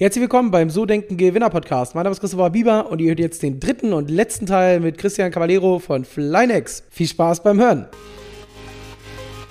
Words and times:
Herzlich 0.00 0.22
willkommen 0.22 0.52
beim 0.52 0.70
So 0.70 0.86
Denken 0.86 1.16
Gewinner 1.16 1.50
Podcast. 1.50 1.96
Mein 1.96 2.04
Name 2.04 2.12
ist 2.12 2.20
Christopher 2.20 2.50
Bieber 2.50 2.88
und 2.88 3.00
ihr 3.00 3.08
hört 3.08 3.18
jetzt 3.18 3.42
den 3.42 3.58
dritten 3.58 3.92
und 3.92 4.08
letzten 4.08 4.46
Teil 4.46 4.78
mit 4.78 4.96
Christian 4.96 5.32
Cavallero 5.32 5.80
von 5.80 6.04
Flynex. 6.04 6.84
Viel 6.88 7.08
Spaß 7.08 7.42
beim 7.42 7.58
Hören. 7.58 7.88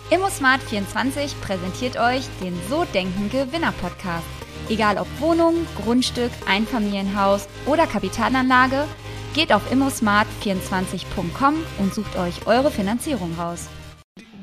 ImmoSmart24 0.10 1.34
präsentiert 1.42 2.00
euch 2.00 2.24
den 2.42 2.54
So 2.70 2.86
Denken 2.94 3.30
Gewinner 3.30 3.74
Podcast. 3.74 4.24
Egal 4.70 4.98
ob 4.98 5.08
Wohnung, 5.20 5.54
Grundstück, 5.84 6.32
Einfamilienhaus 6.48 7.50
oder 7.66 7.86
Kapitalanlage, 7.86 8.86
geht 9.34 9.52
auf 9.52 9.70
immosmart24.com 9.70 11.56
und 11.80 11.94
sucht 11.94 12.18
euch 12.18 12.48
eure 12.48 12.72
Finanzierung 12.72 13.34
raus. 13.38 13.68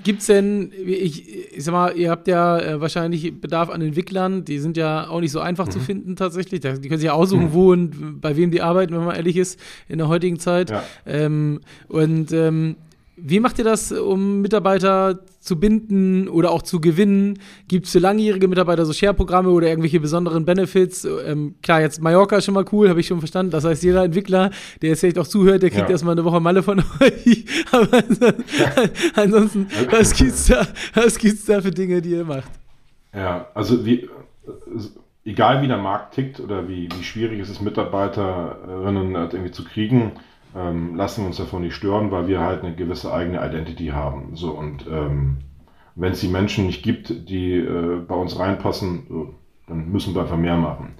Gibt 0.05 0.21
es 0.21 0.27
denn, 0.27 0.71
ich, 0.87 1.57
ich 1.57 1.65
sag 1.65 1.73
mal, 1.73 1.97
ihr 1.97 2.11
habt 2.11 2.29
ja 2.29 2.59
äh, 2.59 2.81
wahrscheinlich 2.81 3.41
Bedarf 3.41 3.71
an 3.71 3.81
Entwicklern, 3.81 4.45
die 4.45 4.59
sind 4.59 4.77
ja 4.77 5.09
auch 5.09 5.21
nicht 5.21 5.33
so 5.33 5.41
einfach 5.41 5.67
mhm. 5.67 5.71
zu 5.71 5.81
finden 5.81 6.15
tatsächlich. 6.15 6.61
Die 6.61 6.69
können 6.69 6.99
sich 6.99 7.07
ja 7.07 7.15
aussuchen, 7.15 7.47
mhm. 7.47 7.53
wo 7.55 7.73
und 7.73 8.21
bei 8.21 8.37
wem 8.37 8.51
die 8.51 8.61
arbeiten, 8.61 8.95
wenn 8.95 9.05
man 9.05 9.17
ehrlich 9.17 9.39
ist, 9.39 9.59
in 9.89 9.97
der 9.97 10.09
heutigen 10.09 10.39
Zeit. 10.39 10.71
Ja. 10.71 10.85
Ähm, 11.07 11.61
und 11.89 12.33
ähm, 12.33 12.77
wie 13.17 13.39
macht 13.39 13.59
ihr 13.59 13.65
das, 13.65 13.93
um 13.93 14.41
Mitarbeiter 14.41 15.21
zu 15.39 15.59
binden 15.61 16.29
oder 16.29 16.51
auch 16.51 16.63
zu 16.63 16.81
gewinnen? 16.81 17.39
Gibt 17.69 17.87
es 17.87 17.93
für 17.93 18.01
langjährige 18.01 18.49
Mitarbeiter 18.49 18.85
so 18.85 18.93
Share-Programme 18.93 19.51
oder 19.51 19.69
irgendwelche 19.69 20.01
besonderen 20.01 20.45
Benefits? 20.45 21.05
Ähm, 21.05 21.55
klar, 21.63 21.81
jetzt 21.81 22.03
Mallorca 22.03 22.37
ist 22.37 22.47
schon 22.47 22.55
mal 22.55 22.65
cool, 22.73 22.89
habe 22.89 23.01
ich 23.01 23.07
schon 23.07 23.21
verstanden. 23.21 23.53
Das 23.53 23.65
heißt, 23.65 23.83
jeder 23.85 24.05
Entwickler, 24.05 24.51
der 24.83 24.91
jetzt 24.91 25.01
vielleicht 25.01 25.19
auch 25.19 25.27
zuhört, 25.29 25.63
der 25.63 25.71
kriegt 25.71 25.89
ja. 25.89 25.91
erstmal 25.91 26.13
eine 26.13 26.25
Woche 26.25 26.41
Malle 26.41 26.63
von 26.63 26.81
euch. 27.01 27.45
Aber 27.71 28.03
ansonsten, 29.15 29.69
was 29.91 30.15
gibt's 30.15 30.47
da, 30.47 30.67
was 30.95 31.17
gibt's 31.17 31.45
da 31.45 31.61
für 31.61 31.71
Dinge, 31.71 32.03
die 32.03 32.11
ihr 32.11 32.25
macht? 32.25 32.51
Ja, 33.15 33.47
also 33.55 33.87
wie, 33.87 34.09
egal 35.25 35.63
wie 35.63 35.69
der 35.69 35.79
Markt 35.79 36.15
tickt 36.15 36.41
oder 36.41 36.69
wie, 36.69 36.89
wie 36.97 37.05
schwierig 37.05 37.41
es 37.41 37.49
ist, 37.49 37.63
Mitarbeiterinnen 37.63 39.17
halt 39.17 39.35
irgendwie 39.35 39.53
zu 39.53 39.65
kriegen, 39.65 40.13
ähm, 40.55 40.97
lassen 40.97 41.23
wir 41.23 41.27
uns 41.29 41.37
davon 41.37 41.63
nicht 41.63 41.75
stören, 41.75 42.11
weil 42.11 42.29
wir 42.29 42.41
halt 42.41 42.63
eine 42.63 42.75
gewisse 42.75 43.13
eigene 43.13 43.47
Identity 43.47 43.89
haben. 43.89 44.37
So 44.37 44.53
und 44.53 44.87
ähm, 44.91 45.39
wenn 45.97 46.13
es 46.13 46.21
die 46.21 46.29
Menschen 46.29 46.67
nicht 46.67 46.83
gibt, 46.83 47.29
die 47.29 47.55
äh, 47.55 48.01
bei 48.07 48.15
uns 48.15 48.39
reinpassen, 48.39 49.07
so, 49.09 49.35
dann 49.67 49.91
müssen 49.91 50.15
wir 50.15 50.23
einfach 50.23 50.37
mehr 50.37 50.57
machen. 50.57 50.95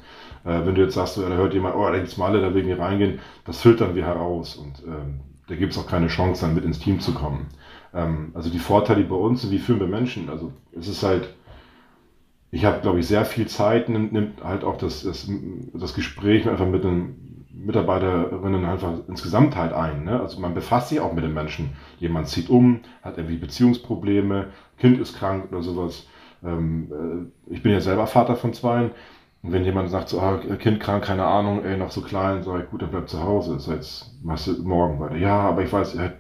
Äh, 0.45 0.67
wenn 0.67 0.75
du 0.75 0.83
jetzt 0.83 0.95
sagst, 0.95 1.19
da 1.19 1.23
hört 1.23 1.55
jemand, 1.55 1.77
oh, 1.77 1.87
da 1.87 1.97
gibt's 1.97 2.17
Malle, 2.17 2.41
da 2.41 2.55
will 2.55 2.69
ich 2.69 2.79
reingehen, 2.79 3.21
das 3.45 3.61
filtern 3.61 3.95
wir 3.95 4.05
heraus 4.05 4.57
und 4.57 4.83
ähm, 4.87 5.21
da 5.49 5.57
gibt 5.57 5.73
es 5.73 5.79
auch 5.79 5.87
keine 5.87 6.07
Chance, 6.09 6.43
dann 6.43 6.55
mit 6.55 6.65
ins 6.65 6.79
Team 6.79 7.01
zu 7.01 7.13
kommen. 7.13 7.49
Ähm, 7.93 8.31
also 8.35 8.51
die 8.51 8.59
Vorteile 8.59 9.05
bei 9.05 9.17
uns 9.17 9.43
sind, 9.43 9.51
wie 9.51 9.59
führen 9.59 9.81
wir 9.81 9.87
Menschen? 9.87 10.31
Also 10.31 10.53
es 10.73 10.89
ist 10.89 11.03
halt, 11.03 11.35
ich 12.51 12.65
habe, 12.65 12.81
glaube 12.81 13.01
ich, 13.01 13.07
sehr 13.07 13.25
viel 13.25 13.47
Zeit, 13.47 13.89
nimmt, 13.89 14.13
nimmt 14.13 14.45
halt 14.45 14.65
auch 14.65 14.79
das, 14.79 15.03
das, 15.03 15.29
das 15.73 15.95
Gespräch 15.95 16.49
einfach 16.49 16.67
mit 16.67 16.85
einem 16.85 17.17
Mitarbeiterinnen 17.57 18.65
einfach 18.65 18.93
insgesamt 19.09 19.57
halt 19.57 19.73
ein. 19.73 20.05
Ne? 20.05 20.21
Also 20.21 20.41
man 20.41 20.55
befasst 20.55 20.89
sich 20.89 21.01
auch 21.01 21.13
mit 21.13 21.25
den 21.25 21.35
Menschen. 21.35 21.71
Jemand 21.99 22.29
zieht 22.29 22.51
um, 22.51 22.81
hat 23.03 23.17
irgendwie 23.17 23.37
Beziehungsprobleme, 23.37 24.49
Kind 24.79 25.01
ist 25.01 25.17
krank 25.17 25.47
oder 25.51 25.63
sowas. 25.63 26.07
Ähm, 26.45 27.31
äh, 27.49 27.55
ich 27.55 27.63
bin 27.63 27.73
ja 27.73 27.81
selber 27.81 28.07
Vater 28.07 28.37
von 28.37 28.53
zwei. 28.53 28.91
Und 29.43 29.53
wenn 29.53 29.65
jemand 29.65 29.91
sagt, 29.91 30.09
so, 30.09 30.21
ah, 30.21 30.39
Kind 30.59 30.81
krank, 30.81 31.05
keine 31.05 31.25
Ahnung, 31.25 31.65
ey, 31.65 31.77
noch 31.77 31.91
so 31.91 32.01
klein, 32.01 32.43
sag 32.43 32.65
ich, 32.65 32.71
gut, 32.71 32.83
dann 32.83 32.91
bleib 32.91 33.09
zu 33.09 33.23
Hause. 33.23 33.59
So, 33.59 33.73
jetzt 33.73 34.19
machst 34.23 34.47
du 34.47 34.63
morgen 34.63 34.99
weiter. 35.01 35.17
Ja, 35.17 35.41
aber 35.41 35.63
ich 35.63 35.73
weiß, 35.73 35.95
ja, 35.95 36.13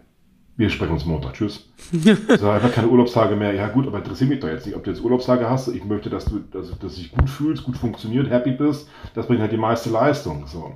wir 0.56 0.70
sprechen 0.70 0.92
uns 0.92 1.04
Montag. 1.04 1.32
Tschüss. 1.32 1.68
so, 2.38 2.50
einfach 2.50 2.72
keine 2.72 2.88
Urlaubstage 2.88 3.34
mehr. 3.34 3.54
Ja, 3.54 3.68
gut, 3.68 3.86
aber 3.86 3.98
interessiert 3.98 4.30
mich 4.30 4.40
doch 4.40 4.48
jetzt 4.48 4.66
nicht, 4.66 4.76
ob 4.76 4.84
du 4.84 4.90
jetzt 4.90 5.02
Urlaubstage 5.02 5.48
hast. 5.48 5.68
Ich 5.68 5.84
möchte, 5.84 6.10
dass 6.10 6.26
du, 6.26 6.38
dass, 6.38 6.68
dass 6.78 6.94
du 6.94 7.00
dich 7.00 7.12
gut 7.12 7.28
fühlst, 7.28 7.64
gut 7.64 7.76
funktioniert, 7.76 8.30
happy 8.30 8.52
bist. 8.52 8.88
Das 9.14 9.26
bringt 9.26 9.40
halt 9.40 9.52
die 9.52 9.56
meiste 9.56 9.90
Leistung. 9.90 10.46
So. 10.46 10.74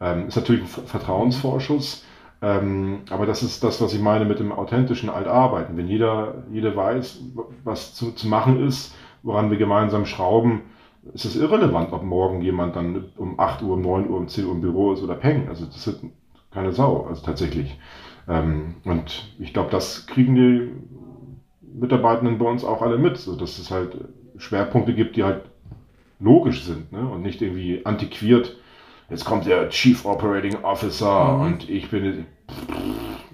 Ähm, 0.00 0.28
ist 0.28 0.36
natürlich 0.36 0.62
ein 0.62 0.86
Vertrauensvorschuss, 0.86 2.04
ähm, 2.42 3.00
aber 3.10 3.26
das 3.26 3.42
ist 3.42 3.62
das, 3.62 3.80
was 3.82 3.92
ich 3.92 4.00
meine 4.00 4.24
mit 4.24 4.38
dem 4.38 4.50
authentischen 4.50 5.10
Altarbeiten. 5.10 5.76
Wenn 5.76 5.88
jeder, 5.88 6.44
jeder 6.50 6.74
weiß, 6.74 7.20
was 7.64 7.94
zu, 7.94 8.12
zu 8.12 8.26
machen 8.28 8.66
ist, 8.66 8.94
woran 9.22 9.50
wir 9.50 9.58
gemeinsam 9.58 10.06
schrauben, 10.06 10.62
ist 11.12 11.24
es 11.24 11.36
irrelevant, 11.36 11.92
ob 11.92 12.02
morgen 12.02 12.42
jemand 12.42 12.76
dann 12.76 13.06
um 13.16 13.38
8 13.38 13.62
Uhr, 13.62 13.74
um 13.74 13.82
9 13.82 14.08
Uhr, 14.08 14.16
um 14.16 14.28
10 14.28 14.46
Uhr 14.46 14.52
im 14.52 14.60
Büro 14.60 14.92
ist 14.92 15.02
oder 15.02 15.14
peng. 15.14 15.48
Also 15.48 15.66
das 15.66 15.86
ist 15.86 16.02
keine 16.50 16.72
Sau, 16.72 17.06
also 17.06 17.24
tatsächlich. 17.24 17.78
Ähm, 18.28 18.76
und 18.84 19.34
ich 19.38 19.52
glaube, 19.52 19.70
das 19.70 20.06
kriegen 20.06 20.34
die 20.34 20.70
Mitarbeitenden 21.60 22.38
bei 22.38 22.46
uns 22.46 22.64
auch 22.64 22.82
alle 22.82 22.98
mit, 22.98 23.16
so 23.18 23.36
dass 23.36 23.58
es 23.58 23.70
halt 23.70 23.96
Schwerpunkte 24.36 24.94
gibt, 24.94 25.16
die 25.16 25.24
halt 25.24 25.42
logisch 26.18 26.64
sind 26.64 26.92
ne? 26.92 27.06
und 27.06 27.22
nicht 27.22 27.40
irgendwie 27.42 27.84
antiquiert 27.84 28.56
jetzt 29.10 29.24
kommt 29.24 29.46
der 29.46 29.68
Chief 29.68 30.04
Operating 30.04 30.56
Officer 30.62 31.34
mhm. 31.34 31.40
und 31.40 31.68
ich 31.68 31.90
bin, 31.90 32.26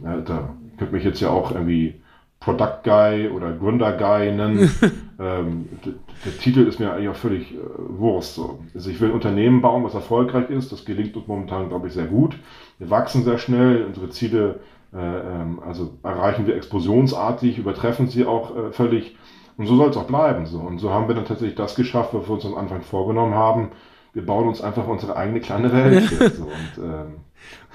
da 0.03 0.49
könnte 0.79 0.95
mich 0.95 1.05
jetzt 1.05 1.21
ja 1.21 1.31
auch 1.31 1.53
irgendwie 1.53 2.01
Product 2.41 2.83
Guy 2.85 3.29
oder 3.29 3.53
Gründer 3.53 3.93
Guy 3.93 4.33
nennen. 4.33 4.71
ähm, 5.19 5.69
der, 5.85 5.95
der, 6.25 6.39
Titel 6.39 6.61
ist 6.61 6.79
mir 6.79 6.93
eigentlich 6.93 7.09
auch 7.09 7.17
völlig 7.17 7.53
äh, 7.53 7.57
Wurst. 7.77 8.35
So. 8.35 8.61
Also 8.75 8.91
ich 8.91 9.01
will 9.01 9.09
ein 9.09 9.15
Unternehmen 9.15 9.63
bauen, 9.63 9.85
was 9.85 9.95
erfolgreich 9.95 10.51
ist. 10.51 10.71
Das 10.71 10.85
gelingt 10.85 11.17
uns 11.17 11.27
momentan, 11.27 11.69
glaube 11.69 11.89
ich, 11.89 11.95
sehr 11.95 12.07
gut. 12.07 12.37
Wir 12.79 12.91
wachsen 12.91 13.25
sehr 13.25 13.39
schnell. 13.39 13.85
Unsere 13.85 14.11
Ziele 14.11 14.61
äh, 14.95 14.99
ähm, 14.99 15.61
also 15.67 15.95
erreichen 16.03 16.47
wir 16.47 16.57
explosionsartig, 16.57 17.59
übertreffen 17.59 18.09
sie 18.09 18.27
auch 18.27 18.57
äh, 18.57 18.73
völlig. 18.73 19.17
Und 19.57 19.67
so 19.67 19.77
soll 19.77 19.91
es 19.91 19.97
auch 19.97 20.07
bleiben. 20.07 20.47
So. 20.47 20.59
Und 20.59 20.79
so 20.79 20.91
haben 20.93 21.09
wir 21.09 21.15
dann 21.15 21.25
tatsächlich 21.25 21.57
das 21.57 21.75
geschafft, 21.75 22.11
was 22.13 22.29
wir 22.29 22.35
uns 22.35 22.45
am 22.45 22.55
Anfang 22.55 22.83
vorgenommen 22.83 23.35
haben 23.35 23.71
wir 24.17 24.25
bauen 24.25 24.49
uns 24.49 24.63
einfach 24.63 24.89
unsere 24.89 25.15
eigene 25.15 25.41
kleine 25.41 25.71
Welt. 25.71 26.09
So, 26.09 26.45
und, 26.45 26.83
ähm, 26.83 27.07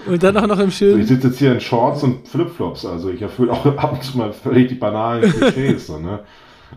und 0.08 0.24
dann 0.24 0.36
auch 0.38 0.48
noch 0.48 0.58
im 0.58 0.72
schönen. 0.72 1.02
Ich 1.02 1.08
sitze 1.08 1.28
jetzt 1.28 1.38
hier 1.38 1.54
in 1.54 1.62
Shorts 1.62 2.02
und 2.02 2.28
Flipflops, 2.28 2.84
also 2.84 3.12
ich 3.12 3.22
erfülle 3.22 3.54
auch 3.54 3.64
ab 3.78 3.94
und 3.94 4.04
zu 4.04 4.18
mal 4.18 4.34
völlig 4.34 4.70
die 4.70 4.76
banalen 4.76 5.32
Klischees. 5.32 5.86
so, 5.86 6.00
ne? 6.00 6.22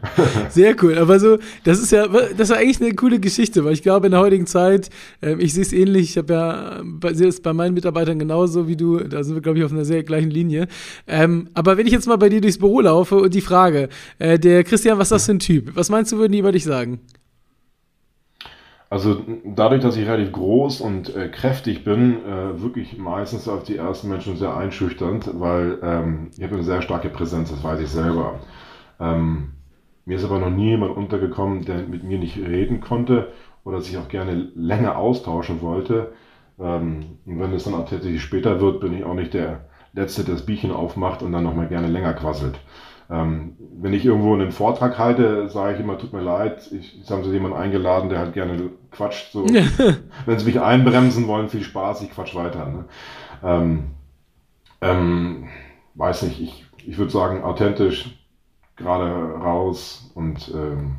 Sehr 0.50 0.76
cool. 0.82 0.98
Aber 0.98 1.18
so, 1.18 1.38
das 1.62 1.80
ist 1.80 1.92
ja, 1.92 2.06
das 2.36 2.50
war 2.50 2.58
eigentlich 2.58 2.82
eine 2.82 2.94
coole 2.94 3.20
Geschichte, 3.20 3.64
weil 3.64 3.72
ich 3.72 3.82
glaube, 3.82 4.08
in 4.08 4.10
der 4.10 4.20
heutigen 4.20 4.46
Zeit, 4.46 4.90
äh, 5.22 5.34
ich 5.38 5.54
sehe 5.54 5.62
es 5.62 5.72
ähnlich, 5.72 6.10
ich 6.10 6.18
habe 6.18 6.34
ja, 6.34 6.82
sehe 7.14 7.28
es 7.28 7.40
bei 7.40 7.54
meinen 7.54 7.72
Mitarbeitern 7.72 8.18
genauso 8.18 8.68
wie 8.68 8.76
du, 8.76 8.98
da 8.98 9.24
sind 9.24 9.34
wir, 9.34 9.40
glaube 9.40 9.60
ich, 9.60 9.64
auf 9.64 9.72
einer 9.72 9.86
sehr 9.86 10.02
gleichen 10.02 10.30
Linie. 10.30 10.68
Ähm, 11.06 11.48
aber 11.54 11.78
wenn 11.78 11.86
ich 11.86 11.92
jetzt 11.92 12.06
mal 12.06 12.16
bei 12.16 12.28
dir 12.28 12.42
durchs 12.42 12.58
Büro 12.58 12.80
laufe 12.80 13.16
und 13.16 13.32
die 13.32 13.40
Frage, 13.40 13.88
äh, 14.18 14.38
der 14.38 14.62
Christian, 14.62 14.98
was 14.98 15.06
ist 15.06 15.12
das 15.12 15.26
für 15.26 15.32
ein 15.32 15.38
Typ? 15.38 15.70
Was 15.74 15.88
meinst 15.88 16.12
du, 16.12 16.18
würden 16.18 16.32
die 16.32 16.40
über 16.40 16.52
dich 16.52 16.64
sagen? 16.64 17.00
Also 18.90 19.22
dadurch, 19.44 19.82
dass 19.82 19.96
ich 19.96 20.06
relativ 20.06 20.32
groß 20.32 20.80
und 20.80 21.14
äh, 21.16 21.28
kräftig 21.28 21.84
bin, 21.84 22.24
äh, 22.24 22.60
wirklich 22.60 22.98
meistens 22.98 23.48
auf 23.48 23.64
die 23.64 23.76
ersten 23.76 24.08
Menschen 24.08 24.36
sehr 24.36 24.56
einschüchternd, 24.56 25.30
weil 25.34 25.78
ähm, 25.82 26.30
ich 26.36 26.42
habe 26.44 26.54
eine 26.54 26.64
sehr 26.64 26.82
starke 26.82 27.08
Präsenz, 27.08 27.50
das 27.50 27.64
weiß 27.64 27.80
ich 27.80 27.88
selber. 27.88 28.40
Ähm, 29.00 29.52
mir 30.04 30.16
ist 30.16 30.24
aber 30.24 30.38
noch 30.38 30.50
nie 30.50 30.70
jemand 30.70 30.96
untergekommen, 30.96 31.64
der 31.64 31.78
mit 31.78 32.04
mir 32.04 32.18
nicht 32.18 32.36
reden 32.36 32.80
konnte 32.80 33.32
oder 33.64 33.80
sich 33.80 33.96
auch 33.96 34.08
gerne 34.08 34.50
länger 34.54 34.96
austauschen 34.96 35.62
wollte. 35.62 36.12
Ähm, 36.60 37.18
und 37.24 37.40
wenn 37.40 37.52
es 37.52 37.64
dann 37.64 37.74
auch 37.74 37.88
tatsächlich 37.88 38.22
später 38.22 38.60
wird, 38.60 38.80
bin 38.80 38.92
ich 38.96 39.04
auch 39.04 39.14
nicht 39.14 39.34
der 39.34 39.64
Letzte, 39.94 40.24
der 40.24 40.34
das 40.34 40.46
Bierchen 40.46 40.72
aufmacht 40.72 41.22
und 41.22 41.32
dann 41.32 41.44
nochmal 41.44 41.68
gerne 41.68 41.88
länger 41.88 42.12
quasselt. 42.14 42.58
Ähm, 43.10 43.56
wenn 43.80 43.92
ich 43.92 44.04
irgendwo 44.04 44.32
einen 44.32 44.50
Vortrag 44.50 44.98
halte, 44.98 45.48
sage 45.50 45.74
ich 45.74 45.80
immer, 45.80 45.98
tut 45.98 46.12
mir 46.12 46.22
leid, 46.22 46.70
ich, 46.72 46.96
jetzt 46.96 47.10
haben 47.10 47.22
sie 47.22 47.32
jemanden 47.32 47.56
eingeladen, 47.56 48.08
der 48.08 48.18
halt 48.18 48.32
gerne 48.32 48.70
quatscht. 48.90 49.32
So. 49.32 49.44
wenn 50.26 50.38
sie 50.38 50.46
mich 50.46 50.60
einbremsen 50.60 51.26
wollen, 51.26 51.50
viel 51.50 51.62
Spaß, 51.62 52.02
ich 52.02 52.10
quatsch 52.10 52.34
weiter. 52.34 52.66
Ne? 52.66 52.84
Ähm, 53.42 53.84
ähm, 54.80 55.48
weiß 55.94 56.22
nicht, 56.22 56.40
ich, 56.40 56.64
ich 56.86 56.96
würde 56.96 57.12
sagen, 57.12 57.42
authentisch, 57.42 58.18
gerade 58.76 59.34
raus 59.34 60.10
und 60.14 60.50
ähm, 60.54 60.96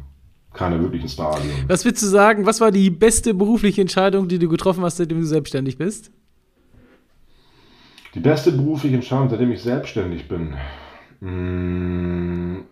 keine 0.53 0.79
wirklichen 0.81 1.09
Stadien. 1.09 1.51
Was 1.67 1.85
würdest 1.85 2.03
du 2.03 2.07
sagen, 2.07 2.45
was 2.45 2.61
war 2.61 2.71
die 2.71 2.89
beste 2.89 3.33
berufliche 3.33 3.81
Entscheidung, 3.81 4.27
die 4.27 4.39
du 4.39 4.47
getroffen 4.47 4.83
hast, 4.83 4.97
seitdem 4.97 5.19
du 5.19 5.25
selbstständig 5.25 5.77
bist? 5.77 6.11
Die 8.13 8.21
beste 8.21 8.51
berufliche 8.51 8.95
Entscheidung, 8.95 9.29
seitdem 9.29 9.51
ich 9.51 9.61
selbstständig 9.61 10.27
bin 10.29 10.55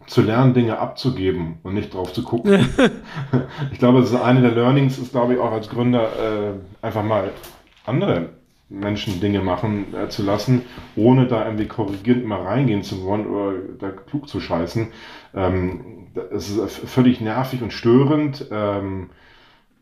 zu 0.06 0.22
lernen, 0.22 0.54
Dinge 0.54 0.78
abzugeben 0.78 1.60
und 1.64 1.74
nicht 1.74 1.94
drauf 1.94 2.14
zu 2.14 2.24
gucken. 2.24 2.70
ich 3.72 3.80
glaube, 3.80 4.02
das 4.02 4.12
ist 4.12 4.22
eine 4.22 4.42
der 4.42 4.52
Learnings, 4.52 4.98
ist 4.98 5.12
glaube 5.12 5.34
ich 5.34 5.40
auch 5.40 5.52
als 5.52 5.70
Gründer 5.70 6.04
äh, 6.04 6.86
einfach 6.86 7.04
mal 7.04 7.32
andere 7.86 8.30
Menschen 8.70 9.20
Dinge 9.20 9.42
machen 9.42 9.94
äh, 9.94 10.10
zu 10.10 10.24
lassen, 10.24 10.64
ohne 10.96 11.28
da 11.28 11.46
irgendwie 11.46 11.68
korrigierend 11.68 12.26
mal 12.26 12.42
reingehen 12.42 12.84
zu 12.84 13.04
wollen 13.04 13.28
oder 13.28 13.58
da 13.80 13.90
klug 13.90 14.28
zu 14.28 14.40
scheißen. 14.40 14.88
Ähm, 15.36 16.08
es 16.32 16.50
ist 16.50 16.78
völlig 16.90 17.22
nervig 17.22 17.62
und 17.62 17.72
störend. 17.72 18.48
Ähm, 18.52 19.10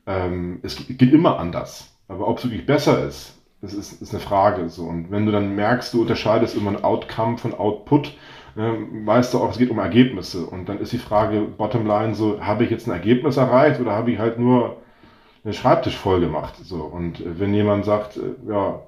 ähm, 0.05 0.59
es 0.63 0.75
geht 0.87 1.13
immer 1.13 1.39
anders. 1.39 1.95
Aber 2.07 2.27
ob 2.27 2.37
es 2.37 2.45
wirklich 2.45 2.65
besser 2.65 3.05
ist, 3.05 3.37
das 3.61 3.73
ist, 3.73 4.01
ist 4.01 4.13
eine 4.13 4.21
Frage. 4.21 4.69
So. 4.69 4.83
Und 4.83 5.11
wenn 5.11 5.25
du 5.25 5.31
dann 5.31 5.55
merkst, 5.55 5.93
du 5.93 6.01
unterscheidest 6.01 6.55
immer 6.55 6.71
ein 6.71 6.83
Outcome 6.83 7.37
von 7.37 7.53
Output, 7.53 8.15
ähm, 8.57 9.05
weißt 9.05 9.33
du 9.33 9.39
auch, 9.39 9.51
es 9.51 9.57
geht 9.57 9.69
um 9.69 9.79
Ergebnisse. 9.79 10.45
Und 10.45 10.67
dann 10.67 10.79
ist 10.79 10.91
die 10.91 10.97
Frage, 10.97 11.41
bottom 11.41 11.85
line, 11.85 12.15
so, 12.15 12.41
habe 12.41 12.63
ich 12.63 12.69
jetzt 12.69 12.87
ein 12.87 12.91
Ergebnis 12.93 13.37
erreicht 13.37 13.79
oder 13.79 13.91
habe 13.91 14.11
ich 14.11 14.19
halt 14.19 14.39
nur 14.39 14.77
den 15.43 15.53
Schreibtisch 15.53 15.97
voll 15.97 16.19
gemacht. 16.19 16.55
So. 16.63 16.83
Und 16.83 17.23
wenn 17.39 17.53
jemand 17.53 17.85
sagt, 17.85 18.17
äh, 18.17 18.51
ja, 18.51 18.81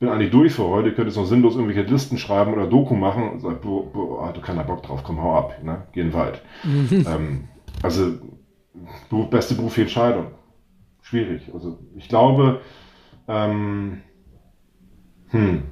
bin 0.00 0.08
eigentlich 0.08 0.30
durch 0.30 0.52
für 0.52 0.64
heute, 0.64 0.92
könntest 0.92 1.16
noch 1.16 1.26
sinnlos 1.26 1.54
irgendwelche 1.54 1.82
Listen 1.82 2.18
schreiben 2.18 2.52
oder 2.52 2.66
Doku 2.66 2.94
machen 2.94 3.30
und 3.30 3.40
sagt, 3.40 3.62
boah, 3.62 3.90
boah, 3.92 4.32
du 4.32 4.40
keiner 4.40 4.64
Bock 4.64 4.82
drauf, 4.82 5.02
komm, 5.04 5.22
hau 5.22 5.36
ab, 5.36 5.62
ne? 5.62 5.82
geh 5.92 6.00
in 6.00 6.08
den 6.08 6.14
Wald. 6.14 6.42
Mhm. 6.64 7.06
Ähm, 7.08 7.44
also, 7.82 8.12
beste 9.30 9.54
berufliche 9.54 9.82
Entscheidung. 9.82 10.26
Schwierig. 11.02 11.50
Also, 11.52 11.78
ich 11.96 12.08
glaube, 12.08 12.60
ähm, 13.28 14.02
hm, 15.30 15.62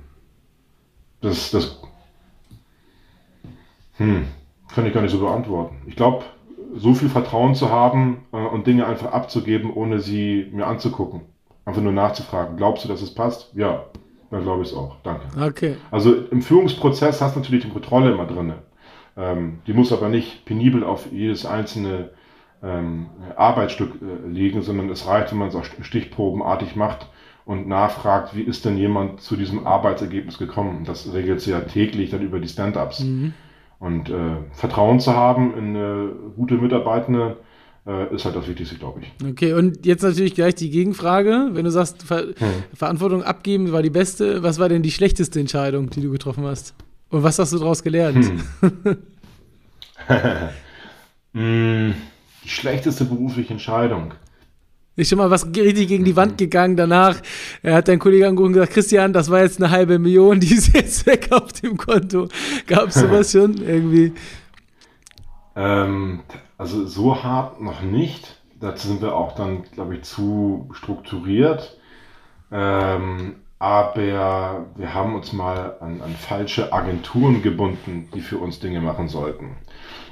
das, 1.20 1.50
das, 1.50 1.82
hm, 3.96 4.26
kann 4.74 4.86
ich 4.86 4.94
gar 4.94 5.02
nicht 5.02 5.12
so 5.12 5.20
beantworten. 5.20 5.76
Ich 5.86 5.96
glaube, 5.96 6.24
so 6.74 6.94
viel 6.94 7.08
Vertrauen 7.08 7.54
zu 7.54 7.70
haben 7.70 8.24
äh, 8.32 8.36
und 8.36 8.66
Dinge 8.66 8.86
einfach 8.86 9.12
abzugeben, 9.12 9.72
ohne 9.72 10.00
sie 10.00 10.48
mir 10.52 10.66
anzugucken. 10.66 11.22
Einfach 11.64 11.82
nur 11.82 11.92
nachzufragen. 11.92 12.56
Glaubst 12.56 12.84
du, 12.84 12.88
dass 12.88 13.02
es 13.02 13.14
passt? 13.14 13.52
Ja, 13.54 13.84
dann 14.30 14.42
glaube 14.42 14.62
ich 14.62 14.70
es 14.70 14.74
auch. 14.74 14.96
Danke. 15.02 15.26
Okay. 15.40 15.76
Also 15.90 16.14
im 16.14 16.42
Führungsprozess 16.42 17.20
hast 17.20 17.36
du 17.36 17.40
natürlich 17.40 17.64
die 17.64 17.70
Kontrolle 17.70 18.12
immer 18.12 18.26
drin. 18.26 18.54
Ähm, 19.16 19.58
die 19.66 19.74
muss 19.74 19.92
aber 19.92 20.08
nicht 20.08 20.44
penibel 20.46 20.82
auf 20.82 21.12
jedes 21.12 21.44
einzelne 21.44 22.10
ähm, 22.62 23.06
Arbeitsstück 23.36 23.96
äh, 24.00 24.28
liegen, 24.28 24.62
sondern 24.62 24.88
es 24.88 25.06
reicht, 25.06 25.32
wenn 25.32 25.38
man 25.38 25.48
es 25.48 25.54
auch 25.54 25.64
stichprobenartig 25.64 26.76
macht 26.76 27.08
und 27.44 27.68
nachfragt, 27.68 28.34
wie 28.34 28.42
ist 28.42 28.64
denn 28.64 28.78
jemand 28.78 29.20
zu 29.20 29.36
diesem 29.36 29.66
Arbeitsergebnis 29.66 30.38
gekommen. 30.38 30.84
Das 30.84 31.12
regelt 31.12 31.40
sie 31.40 31.50
ja 31.50 31.60
täglich 31.60 32.10
dann 32.10 32.22
über 32.22 32.40
die 32.40 32.48
Stand-ups. 32.48 33.00
Mhm. 33.00 33.34
Und 33.82 34.11
äh, 34.11 34.37
Vertrauen 34.52 35.00
zu 35.00 35.12
haben 35.12 35.58
in 35.58 35.75
äh, 35.75 36.12
gute 36.37 36.55
Mitarbeitende 36.55 37.38
äh, 37.84 38.14
ist 38.14 38.25
halt 38.25 38.37
das 38.37 38.46
Wichtigste, 38.46 38.76
glaube 38.76 39.00
ich. 39.00 39.29
Okay, 39.29 39.55
und 39.55 39.84
jetzt 39.84 40.02
natürlich 40.02 40.37
gleich 40.37 40.55
die 40.55 40.70
Gegenfrage. 40.70 41.49
Wenn 41.50 41.64
du 41.64 41.70
sagst, 41.73 42.05
Ver 42.05 42.26
hm. 42.37 42.62
Verantwortung 42.73 43.25
abgeben 43.25 43.73
war 43.73 43.82
die 43.82 43.90
beste, 43.90 44.44
was 44.44 44.61
war 44.61 44.69
denn 44.69 44.84
die 44.84 44.93
schlechteste 44.93 45.40
Entscheidung, 45.40 45.90
die 45.90 46.00
du 46.00 46.12
getroffen 46.12 46.44
hast? 46.44 46.76
Und 47.11 47.25
was 47.25 47.40
hast 47.40 47.52
du 47.55 47.58
daraus 47.58 47.82
gelernt? 47.82 48.25
Hm. 48.61 48.99
hm, 51.32 51.94
die 52.44 52.49
schlechteste 52.49 53.05
berufliche 53.05 53.52
Entscheidung. 53.52 54.14
Ist 54.94 55.08
schon 55.08 55.18
mal 55.18 55.30
was 55.30 55.46
richtig 55.46 55.88
gegen 55.88 56.04
die 56.04 56.16
Wand 56.16 56.36
gegangen. 56.36 56.76
Danach 56.76 57.16
er 57.62 57.76
hat 57.76 57.88
dein 57.88 57.98
Kollege 57.98 58.28
angerufen 58.28 58.48
und 58.48 58.54
gesagt, 58.54 58.74
Christian, 58.74 59.12
das 59.12 59.30
war 59.30 59.40
jetzt 59.40 59.62
eine 59.62 59.70
halbe 59.70 59.98
Million, 59.98 60.38
die 60.40 60.54
ist 60.54 60.74
jetzt 60.74 61.06
weg 61.06 61.28
auf 61.30 61.52
dem 61.52 61.76
Konto. 61.76 62.28
Gab 62.66 62.88
es 62.88 62.94
sowas 62.94 63.32
schon 63.32 63.56
irgendwie? 63.56 64.12
Ähm, 65.56 66.20
also 66.58 66.86
so 66.86 67.22
hart 67.22 67.60
noch 67.60 67.82
nicht. 67.82 68.40
Dazu 68.60 68.88
sind 68.88 69.02
wir 69.02 69.14
auch 69.16 69.34
dann, 69.34 69.64
glaube 69.72 69.96
ich, 69.96 70.02
zu 70.02 70.68
strukturiert. 70.72 71.76
Ähm, 72.52 73.36
aber 73.58 74.66
wir 74.74 74.92
haben 74.92 75.14
uns 75.14 75.32
mal 75.32 75.76
an, 75.80 76.00
an 76.00 76.14
falsche 76.16 76.72
Agenturen 76.72 77.42
gebunden, 77.42 78.08
die 78.12 78.20
für 78.20 78.38
uns 78.38 78.58
Dinge 78.58 78.80
machen 78.80 79.08
sollten. 79.08 79.56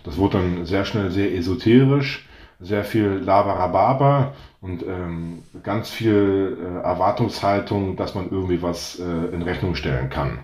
Das 0.05 0.17
wurde 0.17 0.39
dann 0.39 0.67
sehr 0.67 0.85
schnell 0.85 1.11
sehr 1.11 1.35
esoterisch, 1.35 2.29
sehr 2.61 2.85
viel 2.85 3.21
Labarababa 3.25 4.35
und 4.61 4.83
ähm, 4.87 5.43
ganz 5.63 5.91
viel 5.91 6.59
äh, 6.61 6.85
Erwartungshaltung, 6.85 7.97
dass 7.97 8.15
man 8.15 8.31
irgendwie 8.31 8.63
was 8.63 9.01
äh, 9.01 9.35
in 9.35 9.43
Rechnung 9.43 9.75
stellen 9.75 10.11
kann. 10.11 10.41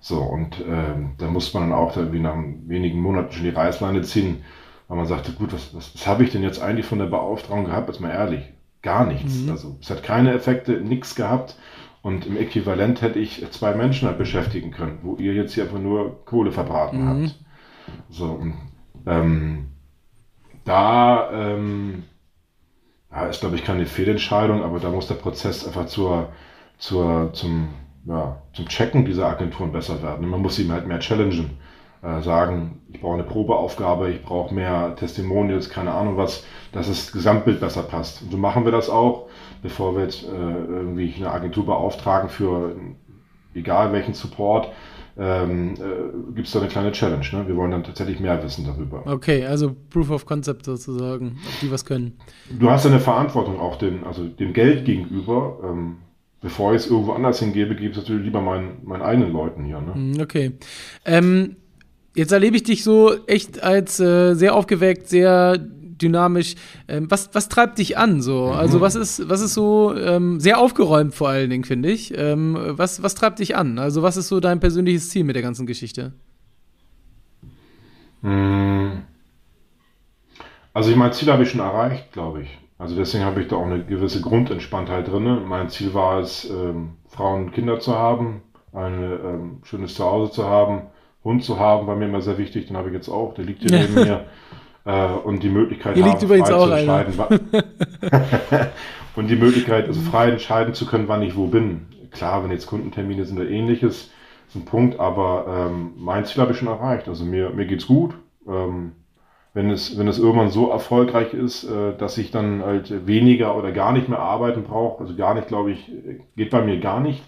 So, 0.00 0.20
und 0.20 0.60
äh, 0.60 0.94
da 1.18 1.28
muss 1.28 1.54
man 1.54 1.70
dann 1.70 1.78
auch 1.78 1.96
wie 2.10 2.20
nach 2.20 2.36
wenigen 2.66 3.00
Monaten 3.00 3.32
schon 3.32 3.44
die 3.44 3.50
Reißleine 3.50 4.02
ziehen, 4.02 4.42
weil 4.88 4.96
man 4.96 5.06
sagte, 5.06 5.32
gut, 5.32 5.52
was, 5.52 5.74
was, 5.74 5.94
was 5.94 6.06
habe 6.06 6.24
ich 6.24 6.30
denn 6.30 6.42
jetzt 6.42 6.60
eigentlich 6.60 6.86
von 6.86 6.98
der 6.98 7.06
Beauftragung 7.06 7.66
gehabt? 7.66 7.88
Jetzt 7.88 8.00
mal 8.00 8.10
ehrlich, 8.10 8.42
gar 8.82 9.06
nichts. 9.06 9.42
Mhm. 9.42 9.50
Also 9.50 9.76
es 9.80 9.90
hat 9.90 10.02
keine 10.02 10.32
Effekte, 10.32 10.72
nichts 10.72 11.14
gehabt. 11.14 11.56
Und 12.02 12.26
im 12.26 12.38
Äquivalent 12.38 13.02
hätte 13.02 13.18
ich 13.18 13.46
zwei 13.50 13.74
Menschen 13.74 14.08
halt 14.08 14.16
beschäftigen 14.16 14.70
können, 14.70 15.00
wo 15.02 15.16
ihr 15.16 15.34
jetzt 15.34 15.52
hier 15.52 15.64
einfach 15.64 15.78
nur 15.78 16.24
Kohle 16.24 16.50
verbraten 16.50 17.04
mhm. 17.04 17.08
habt. 17.08 17.34
So, 18.08 18.40
ähm, 19.06 19.66
da 20.64 21.30
ähm, 21.32 22.04
ja, 23.10 23.26
ist, 23.26 23.40
glaube 23.40 23.56
ich, 23.56 23.64
keine 23.64 23.86
Fehlentscheidung, 23.86 24.62
aber 24.62 24.78
da 24.78 24.90
muss 24.90 25.08
der 25.08 25.14
Prozess 25.14 25.66
einfach 25.66 25.86
zur, 25.86 26.28
zur, 26.78 27.32
zum, 27.32 27.70
ja, 28.06 28.42
zum 28.52 28.68
Checken 28.68 29.04
dieser 29.04 29.26
Agenturen 29.26 29.72
besser 29.72 30.02
werden. 30.02 30.28
man 30.28 30.40
muss 30.40 30.56
sie 30.56 30.70
halt 30.70 30.86
mehr 30.86 31.00
challengen. 31.00 31.58
Äh, 32.02 32.22
sagen, 32.22 32.80
ich 32.90 33.02
brauche 33.02 33.14
eine 33.14 33.24
Probeaufgabe, 33.24 34.10
ich 34.10 34.22
brauche 34.22 34.54
mehr 34.54 34.96
Testimonials, 34.96 35.68
keine 35.68 35.92
Ahnung 35.92 36.16
was, 36.16 36.44
dass 36.72 36.88
das 36.88 37.12
Gesamtbild 37.12 37.60
besser 37.60 37.82
passt. 37.82 38.22
Und 38.22 38.30
so 38.30 38.38
machen 38.38 38.64
wir 38.64 38.72
das 38.72 38.88
auch, 38.88 39.28
bevor 39.60 39.94
wir 39.94 40.04
jetzt 40.04 40.24
äh, 40.24 40.28
irgendwie 40.28 41.12
eine 41.14 41.30
Agentur 41.30 41.66
beauftragen 41.66 42.30
für 42.30 42.74
egal 43.54 43.92
welchen 43.92 44.14
Support, 44.14 44.70
ähm, 45.20 45.74
äh, 45.74 46.34
gibt 46.34 46.46
es 46.46 46.52
da 46.54 46.60
eine 46.60 46.68
kleine 46.68 46.92
Challenge. 46.92 47.26
Ne? 47.32 47.46
Wir 47.46 47.54
wollen 47.54 47.70
dann 47.70 47.84
tatsächlich 47.84 48.20
mehr 48.20 48.42
wissen 48.42 48.64
darüber. 48.64 49.02
Okay, 49.06 49.44
also 49.44 49.76
Proof 49.90 50.10
of 50.10 50.24
Concept 50.24 50.64
sozusagen, 50.64 51.38
ob 51.46 51.60
die 51.60 51.70
was 51.70 51.84
können. 51.84 52.16
Du 52.58 52.70
hast 52.70 52.86
eine 52.86 53.00
Verantwortung 53.00 53.60
auch 53.60 53.76
dem, 53.76 54.04
also 54.04 54.26
dem 54.26 54.54
Geld 54.54 54.86
gegenüber. 54.86 55.58
Ähm, 55.62 55.96
bevor 56.40 56.74
ich 56.74 56.84
es 56.84 56.90
irgendwo 56.90 57.12
anders 57.12 57.38
hingebe, 57.38 57.74
gebe 57.74 57.90
ich 57.90 57.98
es 57.98 58.02
natürlich 58.02 58.24
lieber 58.24 58.40
meinen, 58.40 58.78
meinen 58.82 59.02
eigenen 59.02 59.30
Leuten 59.30 59.64
hier. 59.64 59.82
Ne? 59.82 59.94
Hm, 59.94 60.20
okay. 60.22 60.52
Ähm, 61.04 61.56
jetzt 62.14 62.32
erlebe 62.32 62.56
ich 62.56 62.62
dich 62.62 62.82
so 62.82 63.14
echt 63.26 63.62
als 63.62 64.00
äh, 64.00 64.32
sehr 64.32 64.54
aufgeweckt, 64.54 65.06
sehr 65.06 65.58
dynamisch. 66.00 66.54
Ähm, 66.88 67.10
was, 67.10 67.30
was 67.34 67.48
treibt 67.48 67.78
dich 67.78 67.98
an 67.98 68.22
so? 68.22 68.48
Mhm. 68.48 68.52
Also 68.52 68.80
was 68.80 68.94
ist, 68.94 69.28
was 69.28 69.40
ist 69.40 69.54
so 69.54 69.94
ähm, 69.96 70.40
sehr 70.40 70.58
aufgeräumt 70.58 71.14
vor 71.14 71.28
allen 71.28 71.50
Dingen, 71.50 71.64
finde 71.64 71.90
ich. 71.90 72.16
Ähm, 72.16 72.56
was, 72.58 73.02
was 73.02 73.14
treibt 73.14 73.38
dich 73.38 73.56
an? 73.56 73.78
Also 73.78 74.02
was 74.02 74.16
ist 74.16 74.28
so 74.28 74.40
dein 74.40 74.60
persönliches 74.60 75.10
Ziel 75.10 75.24
mit 75.24 75.36
der 75.36 75.42
ganzen 75.42 75.66
Geschichte? 75.66 76.12
Hm. 78.22 79.02
Also 80.72 80.90
ich 80.90 80.96
mein 80.96 81.12
Ziel 81.12 81.30
habe 81.32 81.42
ich 81.42 81.50
schon 81.50 81.60
erreicht, 81.60 82.12
glaube 82.12 82.42
ich. 82.42 82.58
Also 82.78 82.96
deswegen 82.96 83.24
habe 83.24 83.42
ich 83.42 83.48
da 83.48 83.56
auch 83.56 83.66
eine 83.66 83.84
gewisse 83.84 84.20
Grundentspanntheit 84.22 85.08
drin. 85.08 85.46
Mein 85.46 85.68
Ziel 85.68 85.92
war 85.92 86.20
es, 86.20 86.48
ähm, 86.48 86.92
Frauen 87.08 87.46
und 87.46 87.52
Kinder 87.52 87.78
zu 87.80 87.94
haben, 87.94 88.42
ein 88.72 89.02
ähm, 89.02 89.58
schönes 89.64 89.94
Zuhause 89.94 90.32
zu 90.32 90.46
haben, 90.46 90.82
Hund 91.24 91.44
zu 91.44 91.58
haben, 91.58 91.86
war 91.86 91.96
mir 91.96 92.06
immer 92.06 92.22
sehr 92.22 92.38
wichtig, 92.38 92.68
den 92.68 92.76
habe 92.76 92.88
ich 92.88 92.94
jetzt 92.94 93.08
auch, 93.08 93.34
der 93.34 93.44
liegt 93.44 93.60
hier 93.60 93.70
neben 93.80 93.94
mir 93.94 94.26
und 95.24 95.42
die 95.42 95.48
Möglichkeit 95.48 95.94
Hier 95.94 96.04
übrigens 96.22 96.50
auch 96.50 96.66
zu 96.66 96.72
entscheiden. 96.72 97.14
und 99.16 99.28
die 99.28 99.36
Möglichkeit, 99.36 99.86
also 99.86 100.00
frei 100.00 100.30
entscheiden 100.30 100.74
zu 100.74 100.86
können, 100.86 101.08
wann 101.08 101.22
ich 101.22 101.36
wo 101.36 101.46
bin. 101.46 101.86
Klar, 102.10 102.42
wenn 102.42 102.50
jetzt 102.50 102.66
Kundentermine 102.66 103.24
sind 103.24 103.38
oder 103.38 103.48
ähnliches, 103.48 104.10
ist 104.48 104.56
ein 104.56 104.64
Punkt, 104.64 104.98
aber 104.98 105.68
ähm, 105.70 105.92
mein 105.96 106.24
Ziel 106.24 106.42
habe 106.42 106.52
ich 106.52 106.58
schon 106.58 106.68
erreicht. 106.68 107.08
Also 107.08 107.24
mir, 107.24 107.50
mir 107.50 107.66
geht's 107.66 107.86
gut. 107.86 108.14
Ähm, 108.48 108.92
wenn 109.52 109.70
es, 109.70 109.98
wenn 109.98 110.08
es 110.08 110.18
irgendwann 110.18 110.50
so 110.50 110.70
erfolgreich 110.70 111.34
ist, 111.34 111.64
äh, 111.64 111.96
dass 111.96 112.18
ich 112.18 112.30
dann 112.30 112.62
halt 112.64 113.06
weniger 113.06 113.56
oder 113.56 113.72
gar 113.72 113.92
nicht 113.92 114.08
mehr 114.08 114.20
arbeiten 114.20 114.62
brauche, 114.62 115.02
also 115.02 115.16
gar 115.16 115.34
nicht, 115.34 115.48
glaube 115.48 115.72
ich, 115.72 115.90
geht 116.36 116.50
bei 116.50 116.62
mir 116.62 116.78
gar 116.78 117.00
nicht, 117.00 117.22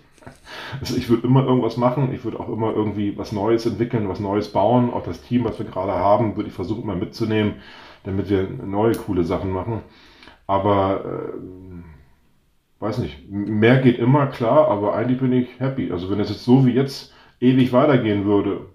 also 0.80 0.96
ich 0.96 1.08
würde 1.08 1.26
immer 1.26 1.44
irgendwas 1.44 1.76
machen, 1.76 2.12
ich 2.12 2.24
würde 2.24 2.40
auch 2.40 2.48
immer 2.48 2.72
irgendwie 2.72 3.16
was 3.16 3.32
Neues 3.32 3.66
entwickeln, 3.66 4.08
was 4.08 4.20
Neues 4.20 4.52
bauen. 4.52 4.92
Auch 4.92 5.04
das 5.04 5.22
Team, 5.22 5.44
was 5.44 5.58
wir 5.58 5.66
gerade 5.66 5.92
haben, 5.92 6.36
würde 6.36 6.48
ich 6.48 6.54
versuchen 6.54 6.86
mal 6.86 6.96
mitzunehmen, 6.96 7.54
damit 8.04 8.30
wir 8.30 8.48
neue 8.48 8.94
coole 8.94 9.24
Sachen 9.24 9.50
machen. 9.50 9.82
Aber 10.46 11.04
äh, 11.04 12.82
weiß 12.82 12.98
nicht, 12.98 13.30
mehr 13.30 13.80
geht 13.80 13.98
immer, 13.98 14.26
klar, 14.26 14.68
aber 14.68 14.94
eigentlich 14.94 15.20
bin 15.20 15.32
ich 15.32 15.60
happy. 15.60 15.92
Also 15.92 16.10
wenn 16.10 16.20
es 16.20 16.30
jetzt 16.30 16.44
so 16.44 16.66
wie 16.66 16.72
jetzt 16.72 17.14
ewig 17.40 17.72
weitergehen 17.72 18.24
würde, 18.24 18.66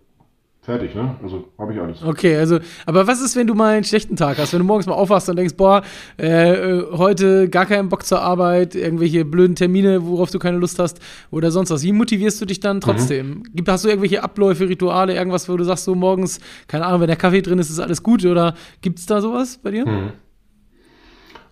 Fertig, 0.68 0.96
ne? 0.96 1.16
Also 1.24 1.46
habe 1.58 1.74
ich 1.74 1.80
alles. 1.80 2.04
Okay, 2.04 2.36
also, 2.36 2.60
aber 2.86 3.08
was 3.08 3.22
ist, 3.22 3.38
wenn 3.38 3.48
du 3.48 3.54
mal 3.54 3.76
einen 3.76 3.86
schlechten 3.86 4.18
Tag 4.18 4.38
hast? 4.38 4.52
Wenn 4.52 4.60
du 4.60 4.66
morgens 4.66 4.86
mal 4.86 4.96
aufwachst 4.96 5.30
und 5.30 5.38
denkst, 5.38 5.56
boah, 5.56 5.82
äh, 6.20 6.26
äh, 6.28 6.86
heute 6.92 7.48
gar 7.48 7.66
keinen 7.66 7.88
Bock 7.88 8.06
zur 8.06 8.22
Arbeit, 8.22 8.76
irgendwelche 8.76 9.24
blöden 9.24 9.56
Termine, 9.56 10.06
worauf 10.06 10.30
du 10.30 10.40
keine 10.40 10.58
Lust 10.58 10.78
hast 10.78 11.00
oder 11.32 11.52
sonst 11.52 11.70
was. 11.70 11.84
Wie 11.84 11.94
motivierst 11.94 12.42
du 12.42 12.46
dich 12.46 12.60
dann 12.60 12.82
trotzdem? 12.82 13.46
Mhm. 13.54 13.64
hast 13.66 13.86
du 13.86 13.88
irgendwelche 13.88 14.22
Abläufe, 14.22 14.68
Rituale, 14.68 15.16
irgendwas, 15.16 15.48
wo 15.48 15.56
du 15.56 15.64
sagst, 15.64 15.86
so 15.86 15.96
morgens, 15.96 16.42
keine 16.68 16.86
Ahnung, 16.86 17.00
wenn 17.00 17.08
der 17.08 17.16
Kaffee 17.16 17.42
drin 17.42 17.60
ist, 17.60 17.70
ist 17.70 17.80
alles 17.80 18.04
gut 18.04 18.26
oder 18.26 18.54
gibt 18.82 19.00
es 19.00 19.06
da 19.06 19.22
sowas 19.22 19.62
bei 19.64 19.72
dir? 19.72 19.88
Mhm. 19.88 20.12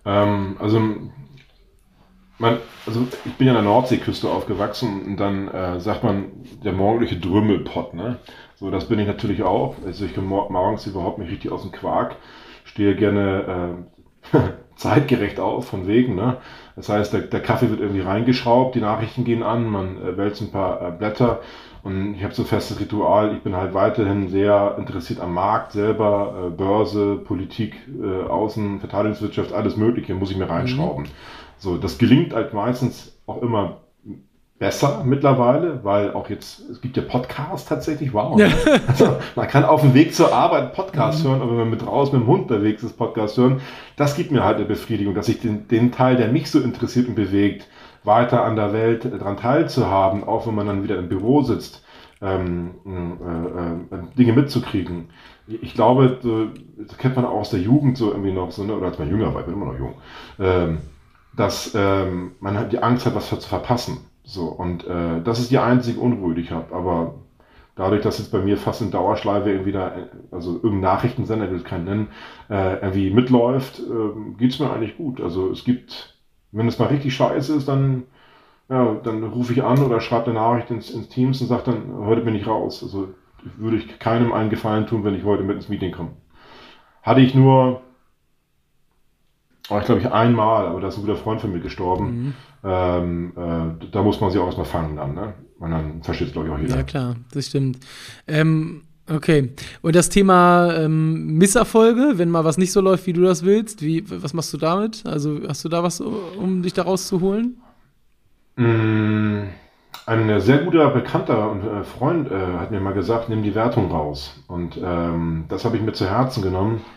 Ähm, 0.04 0.56
also 0.58 0.78
man, 2.38 2.58
also 2.86 3.06
ich 3.24 3.32
bin 3.36 3.46
ja 3.46 3.54
an 3.54 3.64
der 3.64 3.72
Nordseeküste 3.72 4.28
aufgewachsen 4.28 5.06
und 5.06 5.16
dann 5.16 5.48
äh, 5.48 5.80
sagt 5.80 6.04
man 6.04 6.26
der 6.62 6.74
morgendliche 6.74 7.16
Drümmelpott, 7.16 7.94
ne? 7.94 8.18
So, 8.58 8.70
das 8.70 8.88
bin 8.88 8.98
ich 8.98 9.06
natürlich 9.06 9.42
auch. 9.42 9.76
Also 9.84 10.06
ich 10.06 10.14
komme 10.14 10.28
morgens 10.28 10.86
überhaupt 10.86 11.18
nicht 11.18 11.30
richtig 11.30 11.52
aus 11.52 11.62
dem 11.62 11.72
Quark, 11.72 12.16
stehe 12.64 12.96
gerne 12.96 13.76
äh, 14.32 14.38
zeitgerecht 14.76 15.38
auf, 15.38 15.68
von 15.68 15.86
wegen. 15.86 16.14
Ne? 16.14 16.38
Das 16.74 16.88
heißt, 16.88 17.12
der, 17.12 17.20
der, 17.22 17.42
Kaffee 17.42 17.68
wird 17.68 17.80
irgendwie 17.80 18.00
reingeschraubt, 18.00 18.74
die 18.74 18.80
Nachrichten 18.80 19.24
gehen 19.24 19.42
an, 19.42 19.68
man 19.68 20.02
äh, 20.02 20.16
wälzt 20.16 20.40
ein 20.40 20.50
paar 20.50 20.80
äh, 20.80 20.90
Blätter 20.90 21.40
und 21.82 22.14
ich 22.14 22.24
habe 22.24 22.34
so 22.34 22.42
ein 22.42 22.48
festes 22.48 22.80
Ritual. 22.80 23.34
Ich 23.34 23.42
bin 23.42 23.54
halt 23.54 23.74
weiterhin 23.74 24.28
sehr 24.28 24.76
interessiert 24.78 25.20
am 25.20 25.34
Markt 25.34 25.72
selber, 25.72 26.46
äh, 26.46 26.50
Börse, 26.50 27.16
Politik, 27.16 27.76
äh, 28.02 28.26
Außen, 28.26 28.80
Verteidigungswirtschaft, 28.80 29.52
alles 29.52 29.76
Mögliche 29.76 30.14
muss 30.14 30.30
ich 30.30 30.38
mir 30.38 30.48
reinschrauben. 30.48 31.04
Mhm. 31.04 31.10
So, 31.58 31.76
das 31.76 31.98
gelingt 31.98 32.32
halt 32.32 32.54
meistens 32.54 33.18
auch 33.26 33.42
immer 33.42 33.82
besser 34.58 35.02
mittlerweile, 35.04 35.84
weil 35.84 36.14
auch 36.14 36.30
jetzt, 36.30 36.60
es 36.70 36.80
gibt 36.80 36.96
ja 36.96 37.02
Podcasts 37.02 37.68
tatsächlich, 37.68 38.14
wow. 38.14 38.38
Ja. 38.38 38.48
Also, 38.88 39.16
man 39.34 39.46
kann 39.48 39.64
auf 39.64 39.82
dem 39.82 39.92
Weg 39.92 40.14
zur 40.14 40.32
Arbeit 40.32 40.72
Podcast 40.72 41.22
mhm. 41.22 41.28
hören, 41.28 41.42
aber 41.42 41.50
wenn 41.50 41.58
man 41.58 41.70
mit 41.70 41.86
raus 41.86 42.12
mit 42.12 42.22
dem 42.22 42.26
Hund 42.26 42.50
unterwegs 42.50 42.82
ist, 42.82 42.96
Podcast 42.96 43.36
hören, 43.36 43.60
das 43.96 44.16
gibt 44.16 44.30
mir 44.30 44.44
halt 44.44 44.56
eine 44.56 44.64
Befriedigung, 44.64 45.14
dass 45.14 45.28
ich 45.28 45.40
den, 45.40 45.68
den 45.68 45.92
Teil, 45.92 46.16
der 46.16 46.28
mich 46.28 46.50
so 46.50 46.60
interessiert 46.60 47.08
und 47.08 47.14
bewegt, 47.14 47.68
weiter 48.04 48.44
an 48.44 48.56
der 48.56 48.72
Welt 48.72 49.04
daran 49.04 49.36
teilzuhaben, 49.36 50.24
auch 50.24 50.46
wenn 50.46 50.54
man 50.54 50.66
dann 50.66 50.82
wieder 50.84 50.98
im 50.98 51.08
Büro 51.08 51.42
sitzt, 51.42 51.84
ähm, 52.22 52.76
äh, 52.86 53.94
äh, 53.94 53.98
Dinge 54.16 54.32
mitzukriegen. 54.32 55.10
Ich 55.48 55.74
glaube, 55.74 56.52
das 56.78 56.96
kennt 56.98 57.16
man 57.16 57.24
auch 57.24 57.40
aus 57.40 57.50
der 57.50 57.60
Jugend 57.60 57.98
so 57.98 58.10
irgendwie 58.10 58.32
noch, 58.32 58.50
so, 58.50 58.64
ne? 58.64 58.74
oder 58.74 58.86
als 58.86 58.98
man 58.98 59.10
jünger 59.10 59.32
war, 59.34 59.40
ich 59.40 59.46
bin 59.46 59.54
immer 59.54 59.66
noch 59.66 59.78
jung, 59.78 59.94
ähm, 60.40 60.78
dass 61.36 61.72
ähm, 61.74 62.32
man 62.40 62.56
halt 62.56 62.72
die 62.72 62.82
Angst 62.82 63.06
hat, 63.06 63.14
was 63.14 63.28
zu 63.28 63.36
verpassen. 63.36 63.98
So, 64.26 64.46
und 64.46 64.84
äh, 64.86 65.22
das 65.22 65.38
ist 65.38 65.52
die 65.52 65.58
einzige 65.58 66.00
Unruhe, 66.00 66.34
die 66.34 66.42
ich 66.42 66.50
habe. 66.50 66.74
Aber 66.74 67.14
dadurch, 67.76 68.02
dass 68.02 68.18
jetzt 68.18 68.32
bei 68.32 68.40
mir 68.40 68.56
fast 68.58 68.82
in 68.82 68.90
Dauerschleife 68.90 69.50
irgendwie 69.50 69.70
da, 69.72 69.92
also 70.32 70.54
irgendein 70.54 70.80
Nachrichtensender, 70.80 71.48
will 71.50 71.58
ich 71.58 71.64
keinen 71.64 71.84
nennen, 71.84 72.08
äh, 72.50 72.74
irgendwie 72.80 73.10
mitläuft, 73.10 73.78
äh, 73.78 74.36
geht's 74.36 74.58
mir 74.58 74.72
eigentlich 74.72 74.96
gut. 74.96 75.20
Also 75.20 75.50
es 75.50 75.64
gibt, 75.64 76.18
wenn 76.50 76.66
es 76.66 76.78
mal 76.78 76.86
richtig 76.86 77.14
scheiße 77.14 77.54
ist, 77.54 77.68
dann, 77.68 78.04
ja, 78.68 78.94
dann 79.04 79.22
rufe 79.24 79.52
ich 79.52 79.62
an 79.62 79.78
oder 79.78 80.00
schreibe 80.00 80.26
eine 80.26 80.34
Nachricht 80.40 80.70
ins, 80.72 80.90
ins 80.90 81.08
Teams 81.08 81.40
und 81.40 81.46
sage 81.46 81.62
dann, 81.66 82.06
heute 82.06 82.22
bin 82.22 82.34
ich 82.34 82.48
raus. 82.48 82.82
Also 82.82 83.10
würde 83.56 83.76
ich 83.76 84.00
keinem 84.00 84.32
einen 84.32 84.50
Gefallen 84.50 84.88
tun, 84.88 85.04
wenn 85.04 85.14
ich 85.14 85.24
heute 85.24 85.44
mit 85.44 85.56
ins 85.56 85.68
Meeting 85.68 85.92
komme. 85.92 86.10
Hatte 87.02 87.20
ich 87.20 87.34
nur 87.36 87.82
war 89.68 89.80
ich 89.80 89.86
glaube 89.86 90.00
ich 90.00 90.10
einmal, 90.10 90.66
aber 90.66 90.80
da 90.80 90.88
ist 90.88 90.96
ein 90.96 91.02
guter 91.02 91.16
Freund 91.16 91.40
von 91.40 91.52
mir 91.52 91.60
gestorben. 91.60 92.04
Mhm. 92.06 92.34
Ähm, 92.64 93.32
äh, 93.36 93.86
da 93.90 94.02
muss 94.02 94.20
man 94.20 94.30
sich 94.30 94.40
auch 94.40 94.46
erstmal 94.46 94.66
fangen 94.66 94.96
dann, 94.96 95.14
ne? 95.14 95.34
Und 95.58 95.70
dann 95.70 96.02
versteht 96.02 96.28
es 96.28 96.32
glaube 96.32 96.48
ich 96.48 96.54
auch 96.54 96.58
jeder. 96.58 96.76
Ja 96.76 96.82
klar, 96.82 97.16
das 97.32 97.46
stimmt. 97.46 97.78
Ähm, 98.26 98.82
okay. 99.10 99.52
Und 99.82 99.96
das 99.96 100.08
Thema 100.08 100.74
ähm, 100.74 101.38
Misserfolge, 101.38 102.14
wenn 102.16 102.30
mal 102.30 102.44
was 102.44 102.58
nicht 102.58 102.72
so 102.72 102.80
läuft, 102.80 103.06
wie 103.06 103.12
du 103.12 103.22
das 103.22 103.44
willst, 103.44 103.82
wie, 103.82 104.04
was 104.08 104.34
machst 104.34 104.52
du 104.52 104.58
damit? 104.58 105.04
Also 105.06 105.40
hast 105.48 105.64
du 105.64 105.68
da 105.68 105.82
was, 105.82 106.00
um 106.00 106.62
dich 106.62 106.74
da 106.74 106.82
rauszuholen? 106.82 107.56
Mm, 108.56 109.44
ein 110.06 110.40
sehr 110.40 110.58
guter 110.58 110.90
Bekannter 110.90 111.50
und 111.50 111.62
äh, 111.62 111.84
Freund 111.84 112.30
äh, 112.30 112.58
hat 112.58 112.70
mir 112.70 112.80
mal 112.80 112.94
gesagt, 112.94 113.28
nimm 113.28 113.42
die 113.42 113.54
Wertung 113.54 113.90
raus. 113.90 114.42
Und 114.46 114.78
ähm, 114.82 115.44
das 115.48 115.64
habe 115.64 115.76
ich 115.76 115.82
mir 115.82 115.92
zu 115.92 116.08
Herzen 116.08 116.42
genommen 116.42 116.80
äh, 116.80 116.95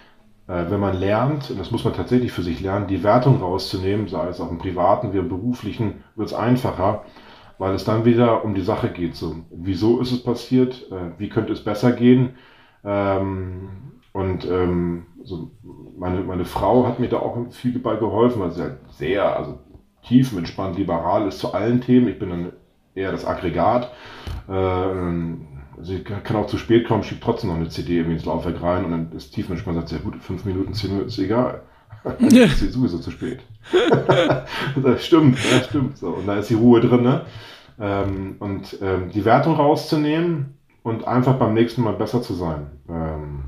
wenn 0.49 0.79
man 0.79 0.97
lernt, 0.97 1.51
und 1.51 1.59
das 1.59 1.69
muss 1.69 1.83
man 1.83 1.93
tatsächlich 1.93 2.31
für 2.31 2.41
sich 2.41 2.59
lernen, 2.59 2.87
die 2.87 3.03
Wertung 3.03 3.39
rauszunehmen, 3.39 4.07
sei 4.07 4.27
es 4.29 4.41
auch 4.41 4.49
im 4.49 4.57
privaten 4.57 5.13
wie 5.13 5.19
im 5.19 5.29
beruflichen, 5.29 6.03
wird 6.15 6.29
es 6.29 6.33
einfacher, 6.33 7.03
weil 7.59 7.75
es 7.75 7.85
dann 7.85 8.03
wieder 8.03 8.43
um 8.43 8.55
die 8.55 8.61
Sache 8.61 8.89
geht. 8.89 9.15
So, 9.15 9.35
wieso 9.51 9.99
ist 9.99 10.11
es 10.11 10.23
passiert? 10.23 10.91
Äh, 10.91 11.19
wie 11.19 11.29
könnte 11.29 11.53
es 11.53 11.63
besser 11.63 11.91
gehen? 11.91 12.31
Ähm, 12.83 13.69
und 14.11 14.49
ähm, 14.49 15.05
so 15.23 15.51
meine, 15.97 16.21
meine 16.21 16.45
Frau 16.45 16.87
hat 16.87 16.99
mir 16.99 17.09
da 17.09 17.17
auch 17.17 17.37
viel 17.51 17.77
bei 17.77 17.97
geholfen, 17.97 18.41
weil 18.41 18.51
sie 18.51 18.63
halt 18.63 18.77
sehr, 18.89 19.37
also 19.37 19.59
tiefenentspannt, 20.03 20.77
liberal 20.77 21.27
ist 21.27 21.39
zu 21.39 21.53
allen 21.53 21.81
Themen. 21.81 22.07
Ich 22.07 22.17
bin 22.17 22.29
dann 22.29 22.53
eher 22.95 23.11
das 23.11 23.25
Aggregat. 23.25 23.91
Äh, 24.47 24.51
also 25.79 25.93
ich 25.93 26.03
kann 26.03 26.35
auch 26.35 26.47
zu 26.47 26.57
spät 26.57 26.87
kommen, 26.87 27.03
schiebt 27.03 27.23
trotzdem 27.23 27.49
noch 27.49 27.55
eine 27.55 27.69
CD 27.69 27.97
irgendwie 27.97 28.15
ins 28.15 28.25
Laufwerk 28.25 28.61
rein 28.61 28.83
und 28.83 28.91
dann 28.91 29.11
ist 29.13 29.33
tiefenentspannt, 29.33 29.77
sagt, 29.77 29.91
ja 29.93 29.97
gut, 29.99 30.17
fünf 30.21 30.43
Minuten, 30.43 30.73
zehn 30.73 30.91
Minuten 30.91 31.07
ist 31.07 31.17
egal. 31.19 31.61
ist 32.19 32.73
sowieso 32.73 32.99
zu 32.99 33.11
spät. 33.11 33.39
das 34.83 35.05
stimmt, 35.05 35.37
das 35.51 35.67
stimmt. 35.67 35.97
So. 35.97 36.09
Und 36.09 36.27
da 36.27 36.35
ist 36.35 36.49
die 36.49 36.55
Ruhe 36.55 36.81
drin. 36.81 37.03
Ne? 37.03 37.25
Ähm, 37.79 38.35
und 38.39 38.77
ähm, 38.81 39.09
die 39.09 39.23
Wertung 39.23 39.55
rauszunehmen 39.55 40.57
und 40.83 41.07
einfach 41.07 41.35
beim 41.35 41.53
nächsten 41.53 41.81
Mal 41.81 41.93
besser 41.93 42.21
zu 42.21 42.33
sein. 42.33 42.67
Ähm, 42.89 43.45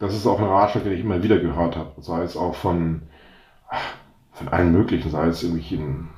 das 0.00 0.14
ist 0.14 0.26
auch 0.26 0.40
ein 0.40 0.44
Ratschlag, 0.44 0.82
den 0.82 0.94
ich 0.94 1.00
immer 1.00 1.22
wieder 1.22 1.38
gehört 1.38 1.76
habe. 1.76 1.90
Sei 2.02 2.22
es 2.22 2.36
auch 2.36 2.56
von, 2.56 3.02
von 4.32 4.48
allen 4.48 4.72
möglichen, 4.72 5.10
sei 5.10 5.28
es 5.28 5.44
irgendwelchen 5.44 6.08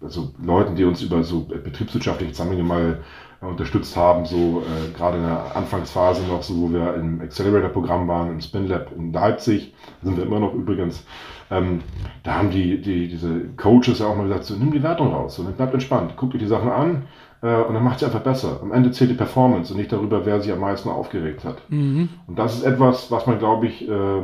also 0.00 0.32
Leuten, 0.42 0.76
die 0.76 0.84
uns 0.84 1.02
über 1.02 1.22
so 1.22 1.42
betriebswirtschaftliche 1.42 2.32
Zusammenhänge 2.32 2.64
mal 2.64 3.04
unterstützt 3.48 3.96
haben, 3.96 4.24
so 4.24 4.62
äh, 4.62 4.96
gerade 4.96 5.18
in 5.18 5.24
der 5.24 5.56
Anfangsphase 5.56 6.22
noch, 6.26 6.42
so 6.42 6.56
wo 6.56 6.72
wir 6.72 6.94
im 6.94 7.20
Accelerator-Programm 7.20 8.06
waren, 8.08 8.30
im 8.30 8.40
Spin 8.40 8.68
Lab 8.68 8.92
in 8.96 9.12
Leipzig, 9.12 9.74
da 10.00 10.06
sind 10.06 10.16
wir 10.16 10.24
immer 10.24 10.40
noch 10.40 10.54
übrigens, 10.54 11.04
ähm, 11.50 11.80
da 12.22 12.34
haben 12.34 12.50
die, 12.50 12.80
die, 12.80 13.08
diese 13.08 13.48
Coaches 13.56 13.98
ja 13.98 14.06
auch 14.06 14.16
mal 14.16 14.28
gesagt, 14.28 14.44
so 14.44 14.54
nimm 14.54 14.72
die 14.72 14.82
Wertung 14.82 15.12
raus, 15.12 15.36
so, 15.36 15.42
bleibt 15.42 15.74
entspannt, 15.74 16.14
guck 16.16 16.30
dir 16.30 16.38
die 16.38 16.46
Sachen 16.46 16.70
an 16.70 17.02
äh, 17.42 17.56
und 17.62 17.74
dann 17.74 17.84
macht 17.84 17.98
sie 17.98 18.06
einfach 18.06 18.22
besser. 18.22 18.60
Am 18.62 18.72
Ende 18.72 18.92
zählt 18.92 19.10
die 19.10 19.14
Performance 19.14 19.72
und 19.72 19.78
nicht 19.78 19.92
darüber, 19.92 20.24
wer 20.24 20.40
sich 20.40 20.52
am 20.52 20.60
meisten 20.60 20.88
aufgeregt 20.88 21.44
hat. 21.44 21.62
Mhm. 21.68 22.08
Und 22.26 22.38
das 22.38 22.54
ist 22.54 22.62
etwas, 22.62 23.10
was 23.10 23.26
man, 23.26 23.38
glaube 23.38 23.66
ich, 23.66 23.88
äh, 23.88 24.22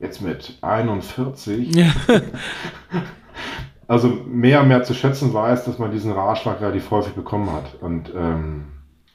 jetzt 0.00 0.20
mit 0.20 0.58
41 0.60 1.74
ja. 1.74 1.86
also 3.88 4.08
mehr 4.26 4.62
und 4.62 4.68
mehr 4.68 4.82
zu 4.82 4.94
schätzen 4.94 5.32
weiß, 5.32 5.64
dass 5.64 5.78
man 5.78 5.92
diesen 5.92 6.12
Ratschlag 6.12 6.60
relativ 6.60 6.90
häufig 6.90 7.14
bekommen 7.14 7.52
hat. 7.52 7.80
Und, 7.80 8.12
ähm, 8.16 8.64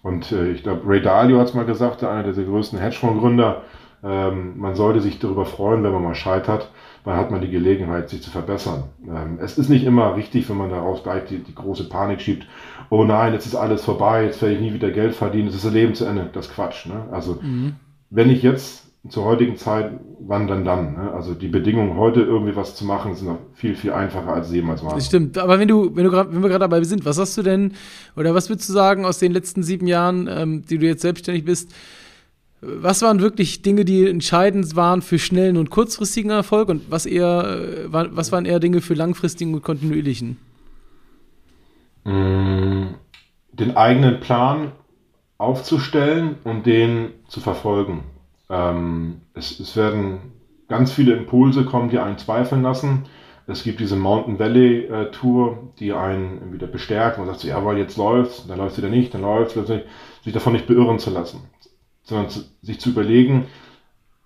und 0.02 0.32
äh, 0.32 0.52
ich 0.52 0.64
glaube, 0.64 0.82
Ray 0.86 1.02
Dalio 1.02 1.40
hat 1.40 1.48
es 1.48 1.54
mal 1.54 1.66
gesagt, 1.66 2.04
einer 2.04 2.32
der 2.32 2.44
größten 2.44 2.80
Hedgefondsgründer, 2.80 3.64
ähm, 4.04 4.58
man 4.58 4.76
sollte 4.76 5.02
sich 5.02 5.20
darüber 5.20 5.46
freuen, 5.46 5.84
wenn 5.84 5.92
man 5.92 6.04
mal 6.04 6.16
scheitert, 6.16 6.72
weil 7.04 7.18
hat 7.18 7.32
man 7.32 7.42
die 7.42 7.52
Gelegenheit, 7.52 8.10
sich 8.10 8.24
zu 8.24 8.32
verbessern. 8.32 8.86
Ähm, 9.08 9.40
es 9.42 9.58
ist 9.58 9.70
nicht 9.70 9.86
immer 9.86 10.16
richtig, 10.16 10.50
wenn 10.50 10.58
man 10.58 10.70
daraus 10.70 11.04
gleich 11.04 11.26
die, 11.26 11.40
die 11.40 11.56
große 11.56 11.90
Panik 11.90 12.22
schiebt, 12.22 12.48
oh 12.90 13.04
nein, 13.04 13.34
jetzt 13.34 13.46
ist 13.46 13.56
alles 13.56 13.84
vorbei, 13.84 14.26
jetzt 14.26 14.42
werde 14.42 14.56
ich 14.56 14.62
nie 14.62 14.74
wieder 14.74 14.92
Geld 14.92 15.16
verdienen, 15.16 15.50
es 15.50 15.56
ist 15.56 15.66
das 15.66 15.74
Leben 15.74 15.94
zu 15.94 16.06
Ende. 16.06 16.30
Das 16.34 16.48
ist 16.48 16.56
Quatsch. 16.56 16.88
Ne? 16.88 17.08
Also 17.12 17.40
mhm. 17.42 17.76
wenn 18.10 18.30
ich 18.30 18.42
jetzt 18.42 18.91
zur 19.10 19.26
heutigen 19.26 19.58
Zeit, 19.58 20.00
wann 20.20 20.48
dann 20.48 20.64
dann? 20.64 20.94
Ne? 20.94 21.12
Also 21.12 21.34
die 21.34 21.48
Bedingungen 21.48 21.98
heute 21.98 22.22
irgendwie 22.22 22.56
was 22.56 22.76
zu 22.76 22.86
machen, 22.86 23.16
sind 23.16 23.28
noch 23.28 23.40
viel, 23.54 23.76
viel 23.76 23.94
einfacher 23.94 24.34
als 24.34 24.52
jemals 24.52 24.84
waren. 24.84 24.96
Das 24.96 25.08
stimmt. 25.08 25.38
Aber 25.40 25.58
wenn 25.58 25.68
du, 25.68 25.96
wenn 25.96 26.04
du 26.04 26.12
grad, 26.12 26.32
wenn 26.32 26.42
wir 26.42 26.50
gerade 26.50 26.60
dabei 26.60 26.84
sind, 26.84 27.04
was 27.04 27.18
hast 27.18 27.36
du 27.38 27.42
denn, 27.42 27.74
oder 28.16 28.36
was 28.36 28.50
würdest 28.50 28.70
du 28.70 28.74
sagen 28.74 29.06
aus 29.06 29.18
den 29.18 29.32
letzten 29.32 29.64
sieben 29.64 29.88
Jahren, 29.88 30.30
ähm, 30.32 30.64
die 30.70 30.78
du 30.78 30.86
jetzt 30.86 31.02
selbstständig 31.02 31.46
bist, 31.46 31.74
was 32.62 33.02
waren 33.02 33.22
wirklich 33.22 33.64
Dinge, 33.64 33.86
die 33.86 34.08
entscheidend 34.08 34.76
waren 34.76 35.02
für 35.02 35.18
schnellen 35.18 35.58
und 35.58 35.72
kurzfristigen 35.72 36.30
Erfolg 36.30 36.70
und 36.70 36.92
was 36.92 37.08
eher, 37.08 37.58
äh, 37.60 37.92
was 37.92 38.32
waren 38.32 38.46
eher 38.46 38.60
Dinge 38.60 38.82
für 38.82 38.94
langfristigen 38.94 39.56
und 39.56 39.64
kontinuierlichen? 39.64 40.38
Mm, 42.04 42.90
den 43.52 43.76
eigenen 43.76 44.20
Plan 44.20 44.74
aufzustellen 45.40 46.36
und 46.44 46.68
den 46.68 47.14
zu 47.28 47.40
verfolgen. 47.40 48.04
Ähm, 48.52 49.22
es, 49.34 49.60
es 49.60 49.76
werden 49.78 50.34
ganz 50.68 50.92
viele 50.92 51.14
Impulse 51.16 51.66
kommen, 51.66 51.90
die 51.90 52.00
einen 52.00 52.18
zweifeln 52.18 52.62
lassen. 52.62 53.06
Es 53.48 53.64
gibt 53.64 53.80
diese 53.80 53.96
Mountain 53.96 54.40
Valley 54.40 54.86
äh, 54.86 55.12
Tour, 55.12 55.74
die 55.80 55.94
einen 55.94 56.54
wieder 56.54 56.68
bestärkt. 56.68 57.18
Man 57.18 57.28
sagt 57.28 57.40
so, 57.40 57.48
ja, 57.48 57.64
weil 57.66 57.78
jetzt 57.78 57.98
läuft, 57.98 58.50
dann 58.50 58.58
läuft 58.58 58.74
es 58.74 58.78
wieder 58.78 58.90
nicht, 58.90 59.14
dann 59.14 59.22
läuft 59.22 59.56
es, 59.56 59.68
sich 60.24 60.34
davon 60.34 60.54
nicht 60.54 60.68
beirren 60.68 61.00
zu 61.00 61.10
lassen, 61.10 61.42
sondern 62.04 62.30
zu, 62.30 62.42
sich 62.62 62.80
zu 62.80 62.90
überlegen, 62.90 63.48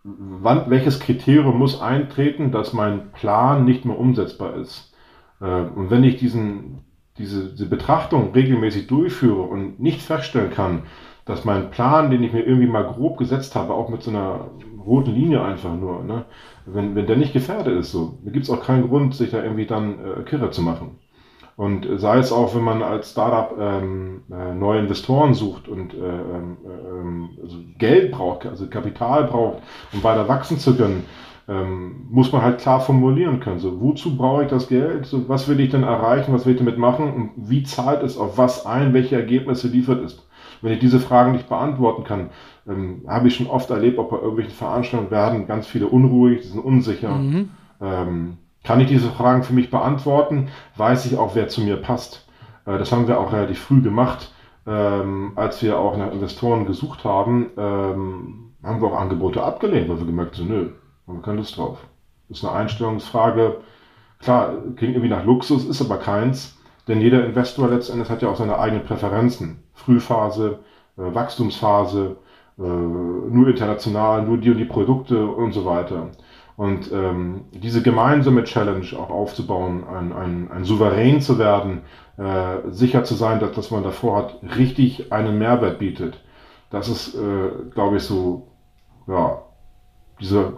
wann, 0.04 0.70
welches 0.70 1.00
Kriterium 1.00 1.58
muss 1.58 1.80
eintreten, 1.80 2.52
dass 2.52 2.74
mein 2.74 3.12
Plan 3.12 3.64
nicht 3.64 3.86
mehr 3.86 3.98
umsetzbar 3.98 4.56
ist. 4.56 4.94
Äh, 5.40 5.46
und 5.46 5.90
wenn 5.92 6.04
ich 6.04 6.18
diesen, 6.18 6.80
diese, 7.18 7.52
diese 7.52 7.70
Betrachtung 7.70 8.34
regelmäßig 8.34 8.88
durchführe 8.88 9.42
und 9.42 9.80
nicht 9.80 10.02
feststellen 10.02 10.52
kann, 10.52 10.84
dass 11.26 11.44
mein 11.44 11.72
Plan, 11.72 12.12
den 12.12 12.24
ich 12.24 12.34
mir 12.34 12.44
irgendwie 12.44 12.68
mal 12.68 12.84
grob 12.84 13.18
gesetzt 13.18 13.56
habe, 13.56 13.74
auch 13.74 13.90
mit 13.90 14.04
so 14.04 14.12
einer 14.12 14.52
roten 14.86 15.14
Linie 15.14 15.42
einfach 15.44 15.76
nur, 15.76 16.04
ne, 16.04 16.26
wenn, 16.66 16.96
wenn 16.96 17.08
der 17.08 17.18
nicht 17.18 17.34
gefährdet 17.34 17.80
ist, 17.80 17.92
so, 17.92 18.20
gibt 18.26 18.46
es 18.46 18.50
auch 18.50 18.64
keinen 18.64 18.88
Grund, 18.88 19.16
sich 19.16 19.32
da 19.32 19.44
irgendwie 19.44 19.66
dann 19.66 20.00
äh, 20.00 20.24
kirre 20.24 20.52
zu 20.52 20.62
machen. 20.62 21.00
Und 21.58 21.88
sei 22.00 22.18
es 22.18 22.34
auch, 22.34 22.54
wenn 22.54 22.64
man 22.64 22.84
als 22.84 23.12
Startup 23.12 23.58
ähm, 23.58 24.24
äh, 24.30 24.54
neue 24.54 24.82
Investoren 24.82 25.34
sucht 25.34 25.70
und 25.70 25.94
äh, 25.94 25.98
ähm, 25.98 26.58
äh, 26.66 27.42
also 27.44 27.58
Geld 27.78 28.12
braucht, 28.12 28.46
also 28.46 28.68
Kapital 28.68 29.24
braucht, 29.24 29.60
um 29.94 30.04
weiter 30.04 30.28
wachsen 30.28 30.60
zu 30.60 30.76
können, 30.76 31.06
ähm, 31.48 32.08
muss 32.10 32.32
man 32.34 32.42
halt 32.42 32.60
klar 32.60 32.82
formulieren 32.82 33.40
können. 33.40 33.60
So, 33.60 33.80
wozu 33.80 34.18
brauche 34.18 34.44
ich 34.44 34.50
das 34.50 34.68
Geld? 34.68 35.06
So, 35.06 35.30
was 35.30 35.48
will 35.48 35.60
ich 35.62 35.70
denn 35.70 35.84
erreichen? 35.84 36.34
Was 36.34 36.46
will 36.46 36.54
ich 36.54 36.60
damit 36.60 36.78
machen? 36.78 37.14
Und 37.14 37.32
wie 37.38 37.64
zahlt 37.64 38.04
es 38.04 38.18
auf 38.18 38.38
was 38.38 38.66
ein? 38.66 38.94
Welche 38.94 39.16
Ergebnisse 39.16 39.70
liefert 39.70 40.04
es? 40.04 40.28
Wenn 40.66 40.74
ich 40.74 40.80
diese 40.80 41.00
Fragen 41.00 41.34
nicht 41.34 41.48
beantworten 41.48 42.04
kann, 42.04 42.32
ähm, 42.68 43.04
habe 43.08 43.28
ich 43.28 43.36
schon 43.36 43.46
oft 43.46 43.70
erlebt, 43.70 44.00
ob 44.00 44.10
bei 44.10 44.16
irgendwelchen 44.16 44.56
Veranstaltungen 44.56 45.12
werden 45.12 45.46
ganz 45.46 45.68
viele 45.68 45.86
unruhig, 45.86 46.42
die 46.42 46.48
sind 46.48 46.66
unsicher. 46.66 47.14
Mhm. 47.14 47.52
Ähm, 47.80 48.38
kann 48.64 48.80
ich 48.80 48.88
diese 48.88 49.12
Fragen 49.12 49.44
für 49.44 49.54
mich 49.54 49.70
beantworten? 49.70 50.48
Weiß 50.76 51.06
ich 51.06 51.20
auch, 51.20 51.36
wer 51.36 51.50
zu 51.50 51.62
mir 51.62 51.78
passt? 51.78 52.28
Äh, 52.66 52.80
das 52.80 52.92
haben 52.92 53.08
wir 53.08 53.20
auch 53.20 53.32
relativ 53.32 53.60
früh 53.60 53.84
gemacht, 53.84 54.34
ähm, 54.66 55.34
als 55.36 55.62
wir 55.62 55.78
auch 55.78 55.98
nach 55.98 56.12
Investoren 56.12 56.66
gesucht 56.66 57.04
haben, 57.04 57.52
ähm, 57.58 58.54
haben 58.64 58.82
wir 58.82 58.88
auch 58.88 59.00
Angebote 59.00 59.44
abgelehnt, 59.44 59.88
weil 59.88 60.00
wir 60.00 60.08
gemerkt 60.08 60.40
haben, 60.40 60.48
nö, 60.48 60.72
haben 61.06 61.18
wir 61.18 61.22
keine 61.22 61.38
Lust 61.38 61.58
drauf. 61.58 61.78
Das 62.28 62.40
ist 62.40 62.44
eine 62.44 62.58
Einstellungsfrage. 62.58 63.58
klar, 64.20 64.56
klingt 64.76 64.96
irgendwie 64.96 65.14
nach 65.14 65.26
Luxus, 65.26 65.64
ist 65.64 65.84
aber 65.84 65.98
keins, 65.98 66.58
denn 66.88 67.02
jeder 67.02 67.24
Investor 67.24 67.70
letztendlich 67.70 68.10
hat 68.10 68.24
ja 68.24 68.30
auch 68.30 68.38
seine 68.38 68.58
eigenen 68.58 68.84
Präferenzen. 68.84 69.60
Frühphase, 69.76 70.60
äh, 70.98 71.14
Wachstumsphase, 71.14 72.18
äh, 72.58 72.62
nur 72.62 73.48
international, 73.48 74.24
nur 74.24 74.38
die 74.38 74.50
und 74.50 74.58
die 74.58 74.66
Produkte 74.66 75.26
und 75.26 75.52
so 75.54 75.66
weiter. 75.66 76.10
Und 76.58 76.92
ähm, 76.94 77.46
diese 77.52 77.82
gemeinsame 77.82 78.46
Challenge 78.46 78.88
auch 78.98 79.10
aufzubauen, 79.10 79.84
ein, 79.84 80.14
ein, 80.14 80.52
ein 80.52 80.64
souverän 80.64 81.20
zu 81.20 81.38
werden, 81.38 81.82
äh, 82.18 82.70
sicher 82.70 83.04
zu 83.04 83.14
sein, 83.14 83.40
dass, 83.42 83.52
dass 83.52 83.72
man 83.72 83.84
davor 83.84 84.18
hat, 84.18 84.40
richtig 84.58 85.12
einen 85.12 85.38
Mehrwert 85.38 85.80
bietet. 85.80 86.24
Das 86.70 86.88
ist, 86.88 87.14
äh, 87.16 87.50
glaube 87.74 87.98
ich, 87.98 88.04
so, 88.04 88.48
ja, 89.06 89.42
diese, 90.22 90.54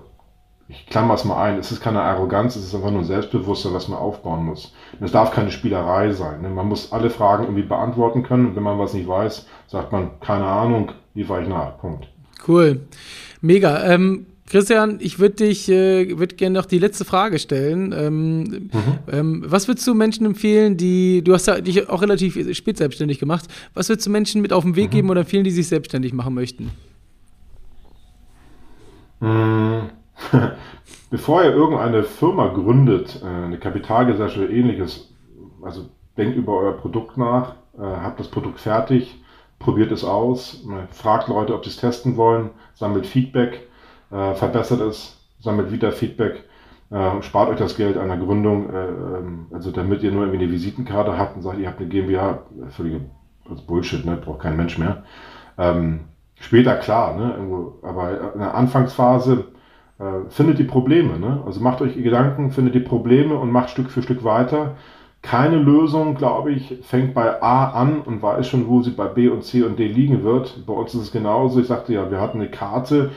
ich 0.69 0.85
klammer 0.87 1.13
es 1.13 1.23
mal 1.23 1.41
ein, 1.41 1.57
es 1.57 1.71
ist 1.71 1.81
keine 1.81 2.01
Arroganz, 2.01 2.55
es 2.55 2.65
ist 2.65 2.75
einfach 2.75 2.91
nur 2.91 2.99
ein 2.99 3.05
Selbstbewusstsein, 3.05 3.73
was 3.73 3.87
man 3.87 3.99
aufbauen 3.99 4.45
muss. 4.45 4.73
Und 4.99 5.05
es 5.05 5.11
darf 5.13 5.31
keine 5.31 5.51
Spielerei 5.51 6.11
sein. 6.11 6.41
Ne? 6.41 6.49
Man 6.49 6.67
muss 6.67 6.91
alle 6.91 7.09
Fragen 7.09 7.43
irgendwie 7.43 7.63
beantworten 7.63 8.23
können 8.23 8.47
und 8.47 8.55
wenn 8.55 8.63
man 8.63 8.77
was 8.77 8.93
nicht 8.93 9.07
weiß, 9.07 9.47
sagt 9.67 9.91
man, 9.91 10.19
keine 10.19 10.45
Ahnung, 10.45 10.91
liefere 11.13 11.41
ich 11.41 11.47
nach. 11.47 11.77
Punkt. 11.77 12.07
Cool. 12.45 12.81
Mega. 13.41 13.83
Ähm, 13.85 14.25
Christian, 14.49 14.97
ich 15.01 15.19
würde 15.19 15.35
dich, 15.35 15.69
äh, 15.69 16.17
würde 16.17 16.35
gerne 16.35 16.59
noch 16.59 16.65
die 16.65 16.79
letzte 16.79 17.05
Frage 17.05 17.39
stellen. 17.39 17.93
Ähm, 17.97 18.39
mhm. 18.39 18.69
ähm, 19.11 19.43
was 19.45 19.67
würdest 19.67 19.87
du 19.87 19.93
Menschen 19.93 20.25
empfehlen, 20.25 20.75
die, 20.75 21.21
du 21.23 21.33
hast 21.33 21.47
ja 21.47 21.59
dich 21.61 21.89
auch 21.89 22.01
relativ 22.01 22.55
spät 22.55 22.77
selbstständig 22.77 23.19
gemacht, 23.19 23.45
was 23.73 23.87
würdest 23.89 24.07
du 24.07 24.11
Menschen 24.11 24.41
mit 24.41 24.51
auf 24.51 24.63
den 24.63 24.75
Weg 24.75 24.87
mhm. 24.87 24.95
geben 24.95 25.09
oder 25.09 25.21
empfehlen, 25.21 25.43
die 25.43 25.51
sich 25.51 25.67
selbstständig 25.67 26.13
machen 26.13 26.33
möchten? 26.33 26.71
Mhm. 29.19 29.89
Bevor 31.09 31.43
ihr 31.43 31.51
irgendeine 31.51 32.03
Firma 32.03 32.47
gründet, 32.47 33.21
äh, 33.23 33.27
eine 33.27 33.57
Kapitalgesellschaft 33.57 34.43
oder 34.45 34.49
ähnliches, 34.49 35.13
also 35.61 35.89
denkt 36.17 36.35
über 36.37 36.57
euer 36.57 36.73
Produkt 36.73 37.17
nach, 37.17 37.55
äh, 37.77 37.81
habt 37.81 38.19
das 38.19 38.27
Produkt 38.27 38.59
fertig, 38.59 39.23
probiert 39.59 39.91
es 39.91 40.03
aus, 40.03 40.63
fragt 40.91 41.29
Leute, 41.29 41.55
ob 41.55 41.63
sie 41.63 41.71
es 41.71 41.77
testen 41.77 42.15
wollen, 42.15 42.51
sammelt 42.75 43.07
Feedback 43.07 43.67
äh, 44.11 44.33
verbessert 44.35 44.81
es, 44.81 45.17
sammelt 45.39 45.71
wieder 45.71 45.91
Feedback, 45.91 46.43
spart 47.21 47.49
euch 47.49 47.57
das 47.57 47.75
Geld 47.75 47.97
einer 47.97 48.15
Gründung, 48.15 48.69
äh, 48.69 48.87
ähm, 48.87 49.47
also 49.51 49.71
damit 49.71 50.03
ihr 50.03 50.11
nur 50.11 50.23
irgendwie 50.23 50.43
eine 50.43 50.51
Visitenkarte 50.53 51.17
habt 51.17 51.35
und 51.35 51.41
sagt, 51.41 51.59
ihr 51.59 51.67
habt 51.67 51.81
eine 51.81 51.89
GmbH, 51.89 52.43
völlige 52.69 53.01
Bullshit, 53.67 54.05
ne? 54.05 54.15
braucht 54.15 54.41
kein 54.41 54.55
Mensch 54.55 54.77
mehr. 54.77 55.03
Ähm, 55.57 56.05
später 56.39 56.75
klar, 56.75 57.15
ne? 57.15 57.35
Aber 57.81 58.33
in 58.33 58.39
der 58.39 58.55
Anfangsphase 58.55 59.45
äh, 59.99 60.29
findet 60.29 60.59
die 60.59 60.63
Probleme, 60.63 61.19
ne? 61.19 61.41
also 61.45 61.59
macht 61.59 61.81
euch 61.81 61.95
Gedanken, 61.95 62.51
findet 62.51 62.75
die 62.75 62.79
Probleme 62.79 63.35
und 63.35 63.51
macht 63.51 63.69
Stück 63.69 63.89
für 63.89 64.01
Stück 64.01 64.23
weiter. 64.23 64.75
Keine 65.21 65.57
Lösung, 65.57 66.15
glaube 66.15 66.51
ich, 66.51 66.79
fängt 66.83 67.13
bei 67.13 67.41
A 67.41 67.71
an 67.71 68.01
und 68.01 68.21
weiß 68.21 68.47
schon, 68.47 68.67
wo 68.67 68.81
sie 68.81 68.91
bei 68.91 69.07
B 69.07 69.27
und 69.27 69.43
C 69.43 69.63
und 69.63 69.79
D 69.79 69.87
liegen 69.87 70.23
wird. 70.23 70.65
Bei 70.65 70.73
uns 70.73 70.93
ist 70.93 71.01
es 71.01 71.11
genauso. 71.11 71.59
Ich 71.59 71.67
sagte 71.67 71.93
ja, 71.93 72.11
wir 72.11 72.21
hatten 72.21 72.39
eine 72.39 72.49
Karte, 72.49 73.11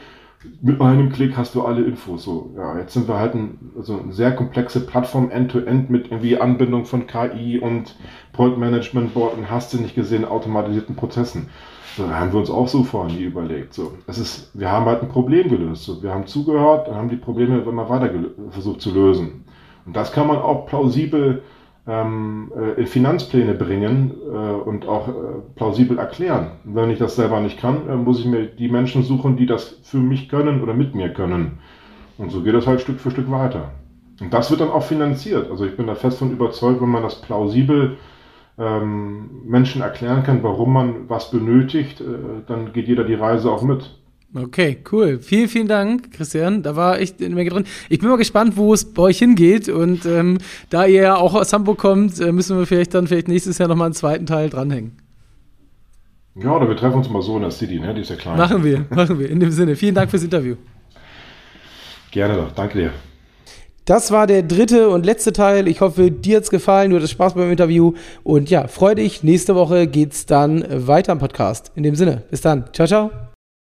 mit 0.62 0.80
einem 0.80 1.10
Klick 1.12 1.36
hast 1.36 1.54
du 1.54 1.62
alle 1.62 1.84
Infos. 1.84 2.24
So, 2.24 2.54
ja, 2.56 2.78
jetzt 2.78 2.94
sind 2.94 3.08
wir 3.08 3.18
halt 3.18 3.34
ein, 3.34 3.72
also 3.76 4.00
eine 4.00 4.12
sehr 4.12 4.34
komplexe 4.34 4.80
Plattform 4.80 5.30
End-to-End 5.30 5.88
-End 5.88 5.92
mit 5.92 6.10
irgendwie 6.10 6.40
Anbindung 6.40 6.86
von 6.86 7.06
KI 7.06 7.58
und 7.58 7.96
Point 8.32 8.58
Management 8.58 9.12
Board 9.12 9.36
und 9.36 9.50
hast 9.50 9.74
du 9.74 9.78
nicht 9.78 9.94
gesehen, 9.94 10.24
automatisierten 10.24 10.96
Prozessen. 10.96 11.50
So, 11.96 12.06
da 12.06 12.20
haben 12.20 12.32
wir 12.32 12.38
uns 12.38 12.50
auch 12.50 12.68
so 12.68 12.84
vorhin 12.84 13.16
nie 13.16 13.24
überlegt. 13.24 13.74
So, 13.74 13.92
es 14.06 14.18
ist, 14.18 14.50
wir 14.58 14.70
haben 14.70 14.86
halt 14.86 15.02
ein 15.02 15.08
Problem 15.08 15.48
gelöst. 15.48 15.84
So, 15.84 16.02
wir 16.02 16.12
haben 16.12 16.26
zugehört 16.26 16.88
und 16.88 16.94
haben 16.94 17.08
die 17.08 17.16
Probleme 17.16 17.60
immer 17.60 17.88
weiter 17.88 18.10
versucht 18.50 18.80
zu 18.80 18.92
lösen. 18.92 19.44
Und 19.86 19.96
das 19.96 20.12
kann 20.12 20.26
man 20.26 20.38
auch 20.38 20.66
plausibel 20.66 21.42
ähm, 21.86 22.52
äh, 22.56 22.80
in 22.80 22.86
Finanzpläne 22.86 23.54
bringen 23.54 24.12
äh, 24.30 24.34
und 24.34 24.86
auch 24.86 25.08
äh, 25.08 25.12
plausibel 25.56 25.98
erklären. 25.98 26.52
wenn 26.64 26.90
ich 26.90 26.98
das 26.98 27.16
selber 27.16 27.40
nicht 27.40 27.58
kann, 27.58 27.88
äh, 27.88 27.96
muss 27.96 28.20
ich 28.20 28.26
mir 28.26 28.46
die 28.46 28.68
Menschen 28.68 29.02
suchen, 29.02 29.36
die 29.36 29.46
das 29.46 29.80
für 29.82 29.98
mich 29.98 30.28
können 30.28 30.62
oder 30.62 30.74
mit 30.74 30.94
mir 30.94 31.12
können. 31.12 31.58
Und 32.18 32.30
so 32.30 32.42
geht 32.42 32.54
das 32.54 32.66
halt 32.66 32.80
Stück 32.80 33.00
für 33.00 33.10
Stück 33.10 33.30
weiter. 33.30 33.72
Und 34.20 34.32
das 34.34 34.50
wird 34.50 34.60
dann 34.60 34.70
auch 34.70 34.82
finanziert. 34.82 35.50
Also 35.50 35.64
ich 35.64 35.76
bin 35.76 35.86
da 35.86 35.94
fest 35.94 36.18
von 36.18 36.30
überzeugt, 36.30 36.80
wenn 36.80 36.90
man 36.90 37.02
das 37.02 37.20
plausibel 37.22 37.96
ähm, 38.60 39.30
Menschen 39.46 39.80
erklären 39.80 40.22
kann, 40.22 40.42
warum 40.42 40.72
man 40.74 41.08
was 41.08 41.30
benötigt, 41.30 42.00
äh, 42.00 42.04
dann 42.46 42.72
geht 42.72 42.86
jeder 42.88 43.04
die 43.04 43.14
Reise 43.14 43.50
auch 43.50 43.62
mit. 43.62 43.98
Okay, 44.32 44.78
cool. 44.92 45.18
Vielen, 45.18 45.48
vielen 45.48 45.66
Dank, 45.66 46.12
Christian. 46.12 46.62
Da 46.62 46.76
war 46.76 47.00
echt 47.00 47.20
eine 47.20 47.34
Menge 47.34 47.50
drin. 47.50 47.64
Ich 47.88 47.98
bin 47.98 48.08
mal 48.08 48.16
gespannt, 48.16 48.56
wo 48.56 48.72
es 48.72 48.84
bei 48.84 49.02
euch 49.02 49.18
hingeht. 49.18 49.68
Und 49.68 50.06
ähm, 50.06 50.38
da 50.68 50.86
ihr 50.86 51.02
ja 51.02 51.16
auch 51.16 51.34
aus 51.34 51.52
Hamburg 51.52 51.78
kommt, 51.78 52.20
äh, 52.20 52.30
müssen 52.30 52.56
wir 52.56 52.66
vielleicht 52.66 52.94
dann 52.94 53.08
vielleicht 53.08 53.26
nächstes 53.26 53.58
Jahr 53.58 53.68
nochmal 53.68 53.86
einen 53.86 53.94
zweiten 53.94 54.26
Teil 54.26 54.48
dranhängen. 54.48 54.98
Ja, 56.36 56.54
oder 56.54 56.68
wir 56.68 56.76
treffen 56.76 56.98
uns 56.98 57.10
mal 57.10 57.22
so 57.22 57.36
in 57.36 57.42
der 57.42 57.50
City, 57.50 57.80
ne? 57.80 57.92
Die 57.92 58.02
ist 58.02 58.10
ja 58.10 58.16
klein. 58.16 58.36
Machen 58.36 58.62
wir, 58.62 58.86
machen 58.90 59.18
wir. 59.18 59.28
In 59.28 59.40
dem 59.40 59.50
Sinne, 59.50 59.74
vielen 59.74 59.96
Dank 59.96 60.10
fürs 60.10 60.22
Interview. 60.22 60.54
Gerne 62.12 62.34
doch, 62.34 62.52
danke 62.52 62.78
dir. 62.78 62.92
Das 63.90 64.12
war 64.12 64.28
der 64.28 64.44
dritte 64.44 64.88
und 64.88 65.04
letzte 65.04 65.32
Teil. 65.32 65.66
Ich 65.66 65.80
hoffe, 65.80 66.12
dir 66.12 66.36
hat 66.36 66.44
es 66.44 66.50
gefallen, 66.50 66.90
du 66.90 66.96
hattest 66.96 67.10
Spaß 67.10 67.34
beim 67.34 67.50
Interview. 67.50 67.94
Und 68.22 68.48
ja, 68.48 68.68
freu 68.68 68.94
dich. 68.94 69.24
Nächste 69.24 69.56
Woche 69.56 69.88
geht's 69.88 70.26
dann 70.26 70.64
weiter 70.86 71.10
im 71.10 71.18
Podcast. 71.18 71.72
In 71.74 71.82
dem 71.82 71.96
Sinne, 71.96 72.22
bis 72.30 72.40
dann. 72.40 72.66
Ciao, 72.72 72.86
ciao. 72.86 73.29